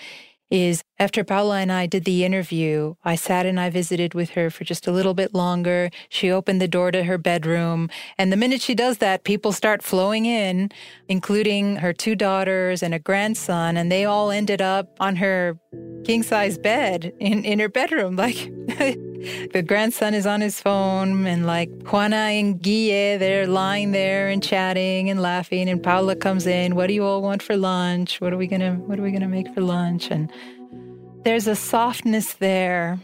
[0.51, 4.49] is after Paula and I did the interview, I sat and I visited with her
[4.49, 5.89] for just a little bit longer.
[6.09, 7.89] She opened the door to her bedroom.
[8.17, 10.69] And the minute she does that, people start flowing in,
[11.07, 13.77] including her two daughters and a grandson.
[13.77, 15.57] And they all ended up on her
[16.03, 18.15] king size bed in, in her bedroom.
[18.21, 18.51] Like
[19.53, 24.41] the grandson is on his phone, and like Juana and Guille, they're lying there and
[24.41, 25.69] chatting and laughing.
[25.69, 28.19] And Paula comes in, What do you all want for lunch?
[28.21, 30.09] What are we gonna what are we gonna make for lunch?
[30.09, 30.31] And
[31.23, 32.99] there's a softness there.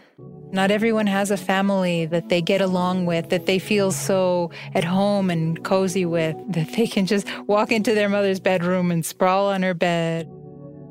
[0.52, 4.84] Not everyone has a family that they get along with, that they feel so at
[4.84, 9.48] home and cozy with, that they can just walk into their mother's bedroom and sprawl
[9.48, 10.28] on her bed,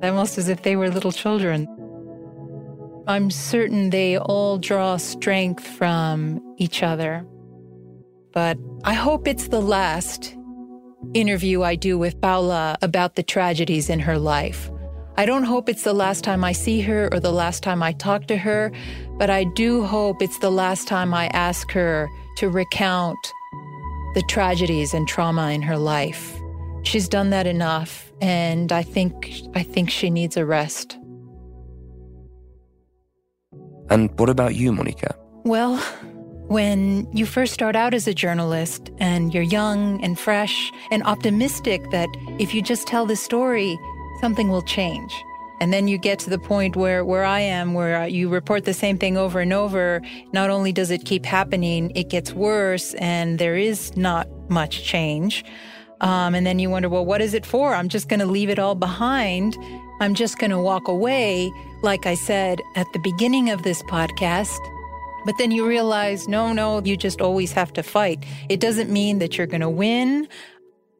[0.03, 1.67] almost as if they were little children.
[3.09, 7.25] I'm certain they all draw strength from each other.
[8.33, 10.37] But I hope it's the last
[11.15, 14.71] interview I do with Paula about the tragedies in her life.
[15.17, 17.93] I don't hope it's the last time I see her or the last time I
[17.93, 18.73] talk to her,
[19.19, 23.17] but I do hope it's the last time I ask her to recount
[24.15, 26.37] the tragedies and trauma in her life.
[26.83, 30.99] She's done that enough, and I think I think she needs a rest.
[33.91, 35.15] And what about you, Monica?
[35.45, 35.77] Well,
[36.49, 41.91] when you first start out as a journalist and you're young and fresh and optimistic
[41.91, 42.09] that
[42.39, 43.79] if you just tell the story,
[44.21, 45.13] something will change.
[45.61, 48.75] And then you get to the point where, where I am, where you report the
[48.75, 50.03] same thing over and over.
[50.33, 55.45] Not only does it keep happening, it gets worse and there is not much change.
[56.03, 57.75] Um, and then you wonder, well, what is it for?
[57.75, 59.57] I'm just going to leave it all behind.
[60.01, 61.51] I'm just going to walk away,
[61.87, 64.59] like I said at the beginning of this podcast.
[65.25, 68.25] But then you realize, no, no, you just always have to fight.
[68.49, 70.27] It doesn't mean that you're going to win.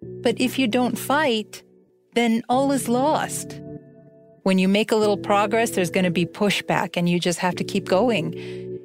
[0.01, 1.65] But if you don't fight,
[2.15, 3.61] then all is lost.
[4.45, 7.57] When you make a little progress, there's going to be pushback and you just have
[7.57, 8.33] to keep going.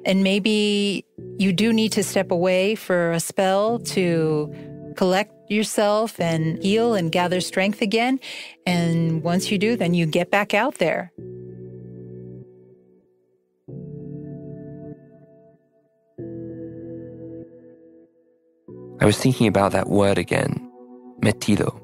[0.04, 1.06] And maybe
[1.38, 4.52] you do need to step away for a spell to
[4.96, 8.18] collect yourself and heal and gather strength again.
[8.66, 11.12] And once you do, then you get back out there.
[19.02, 20.70] I was thinking about that word again,
[21.22, 21.76] metido.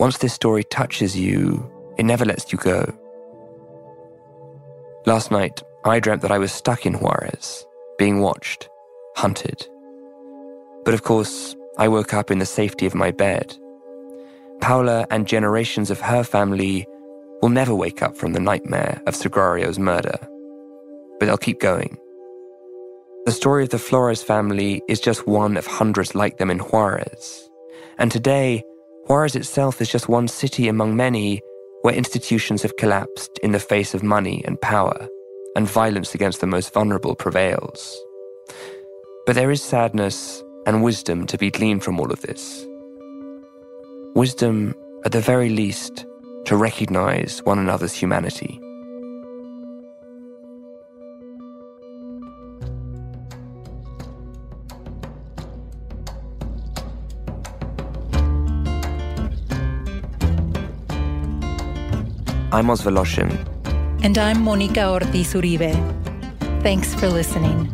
[0.00, 2.90] Once this story touches you, it never lets you go.
[5.04, 7.66] Last night, I dreamt that I was stuck in Juarez,
[7.98, 8.66] being watched,
[9.16, 9.68] hunted.
[10.86, 13.54] But of course, I woke up in the safety of my bed.
[14.62, 16.86] Paula and generations of her family
[17.42, 20.16] will never wake up from the nightmare of Sagrario's murder.
[21.20, 21.98] But they'll keep going.
[23.26, 27.50] The story of the Flores family is just one of hundreds like them in Juarez.
[27.98, 28.62] And today,
[29.06, 31.42] Juarez itself is just one city among many
[31.82, 35.08] where institutions have collapsed in the face of money and power,
[35.56, 38.00] and violence against the most vulnerable prevails.
[39.26, 42.64] But there is sadness and wisdom to be gleaned from all of this.
[44.14, 44.72] Wisdom,
[45.04, 46.06] at the very least,
[46.44, 48.60] to recognize one another's humanity.
[62.56, 63.30] I'm Oz Woloshyn.
[64.02, 65.74] And I'm Monica Ortiz Uribe.
[66.62, 67.70] Thanks for listening.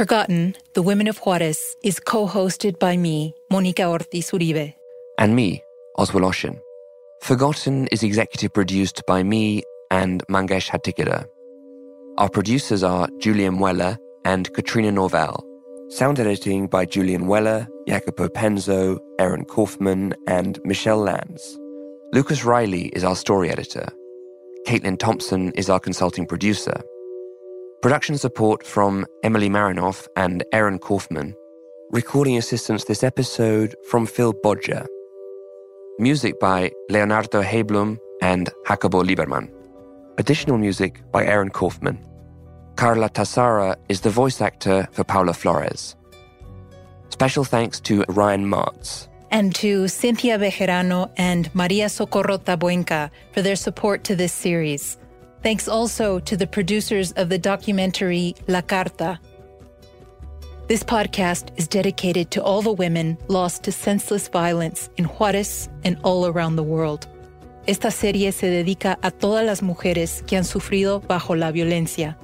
[0.00, 4.72] Forgotten, The Women of Juarez is co hosted by me, Monica Ortiz Uribe.
[5.18, 5.62] And me,
[5.98, 6.58] Oz Woloshyn.
[7.20, 11.26] Forgotten is executive produced by me and Mangesh Hattikudur.
[12.16, 15.44] Our producers are Julian Weller and Katrina Norvell.
[15.90, 21.58] Sound editing by Julian Weller, Jacopo Penzo, Aaron Kaufman, and Michelle Lands.
[22.14, 23.86] Lucas Riley is our story editor.
[24.66, 26.80] Caitlin Thompson is our consulting producer.
[27.82, 31.34] Production support from Emily Marinoff and Aaron Kaufman.
[31.90, 34.86] Recording assistance this episode from Phil Bodger.
[35.98, 39.50] Music by Leonardo Heblum and Jacobo Lieberman.
[40.18, 42.06] Additional music by Aaron Kaufman.
[42.76, 45.96] Carla Tassara is the voice actor for Paula Flores.
[47.08, 49.08] Special thanks to Ryan Martz.
[49.30, 54.98] And to Cynthia Bejarano and Maria Socorro Tabuenca for their support to this series.
[55.42, 59.18] Thanks also to the producers of the documentary La Carta.
[60.68, 65.98] This podcast is dedicated to all the women lost to senseless violence in Juarez and
[66.02, 67.06] all around the world.
[67.66, 72.18] Esta serie se dedica a todas las mujeres que han sufrido bajo la violencia.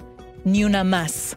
[0.44, 1.36] Ni una más.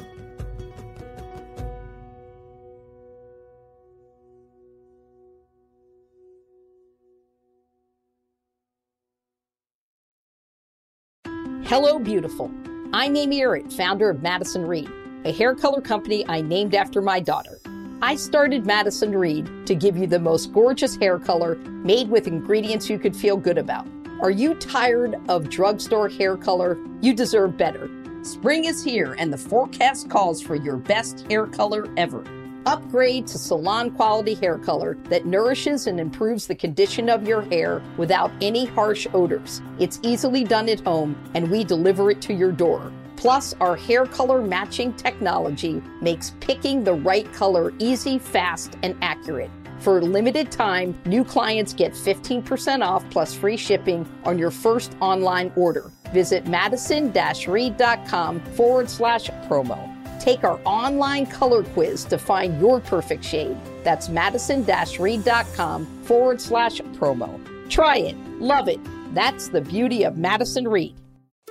[11.70, 12.49] Hello, beautiful.
[12.93, 14.89] I'm Amy Errett, founder of Madison Reed,
[15.24, 17.61] a hair color company I named after my daughter.
[18.01, 22.89] I started Madison Reed to give you the most gorgeous hair color made with ingredients
[22.89, 23.86] you could feel good about.
[24.20, 26.76] Are you tired of drugstore hair color?
[27.01, 27.88] You deserve better.
[28.24, 32.24] Spring is here, and the forecast calls for your best hair color ever.
[32.66, 37.82] Upgrade to salon quality hair color that nourishes and improves the condition of your hair
[37.97, 39.62] without any harsh odors.
[39.80, 42.91] It's easily done at home, and we deliver it to your door.
[43.16, 49.51] Plus, our hair color matching technology makes picking the right color easy, fast, and accurate.
[49.80, 54.95] For a limited time, new clients get 15% off plus free shipping on your first
[54.99, 55.91] online order.
[56.14, 59.99] Visit madison-reed.com forward slash promo.
[60.20, 63.57] Take our online color quiz to find your perfect shade.
[63.84, 67.39] That's madison-reed.com forward slash promo.
[67.70, 68.17] Try it.
[68.39, 68.80] Love it.
[69.13, 70.95] That's the beauty of Madison Reed.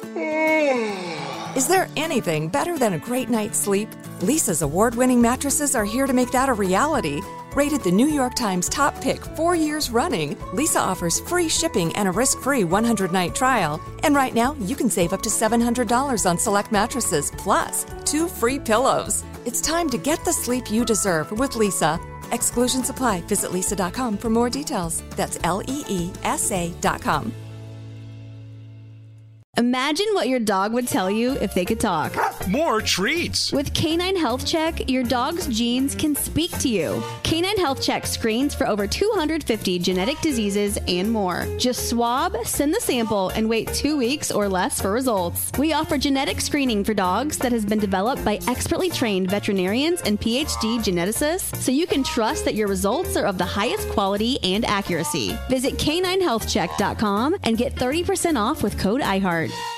[1.58, 3.88] Is there anything better than a great night's sleep?
[4.20, 7.20] Leesa's award winning mattresses are here to make that a reality.
[7.52, 12.06] Rated the New York Times top pick four years running, Leesa offers free shipping and
[12.06, 13.80] a risk free 100 night trial.
[14.04, 18.60] And right now, you can save up to $700 on select mattresses, plus two free
[18.60, 19.24] pillows.
[19.44, 21.98] It's time to get the sleep you deserve with Leesa.
[22.30, 23.22] Exclusions apply.
[23.22, 25.02] Visit leesa.com for more details.
[25.16, 27.47] That's L E E S A.com.
[29.58, 32.14] Imagine what your dog would tell you if they could talk.
[32.48, 33.52] More treats.
[33.52, 37.02] With Canine Health Check, your dog's genes can speak to you.
[37.22, 41.46] Canine Health Check screens for over 250 genetic diseases and more.
[41.58, 45.52] Just swab, send the sample, and wait two weeks or less for results.
[45.58, 50.18] We offer genetic screening for dogs that has been developed by expertly trained veterinarians and
[50.18, 54.64] PhD geneticists so you can trust that your results are of the highest quality and
[54.64, 55.36] accuracy.
[55.50, 59.77] Visit caninehealthcheck.com and get 30% off with code IHEART.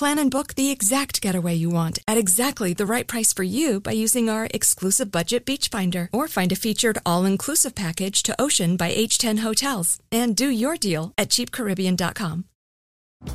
[0.00, 3.80] Plan and book the exact getaway you want at exactly the right price for you
[3.80, 8.78] by using our exclusive budget beach finder or find a featured all-inclusive package to Ocean
[8.78, 12.46] by H10 Hotels and do your deal at cheapcaribbean.com.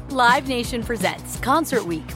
[0.09, 2.15] Live Nation presents Concert Week.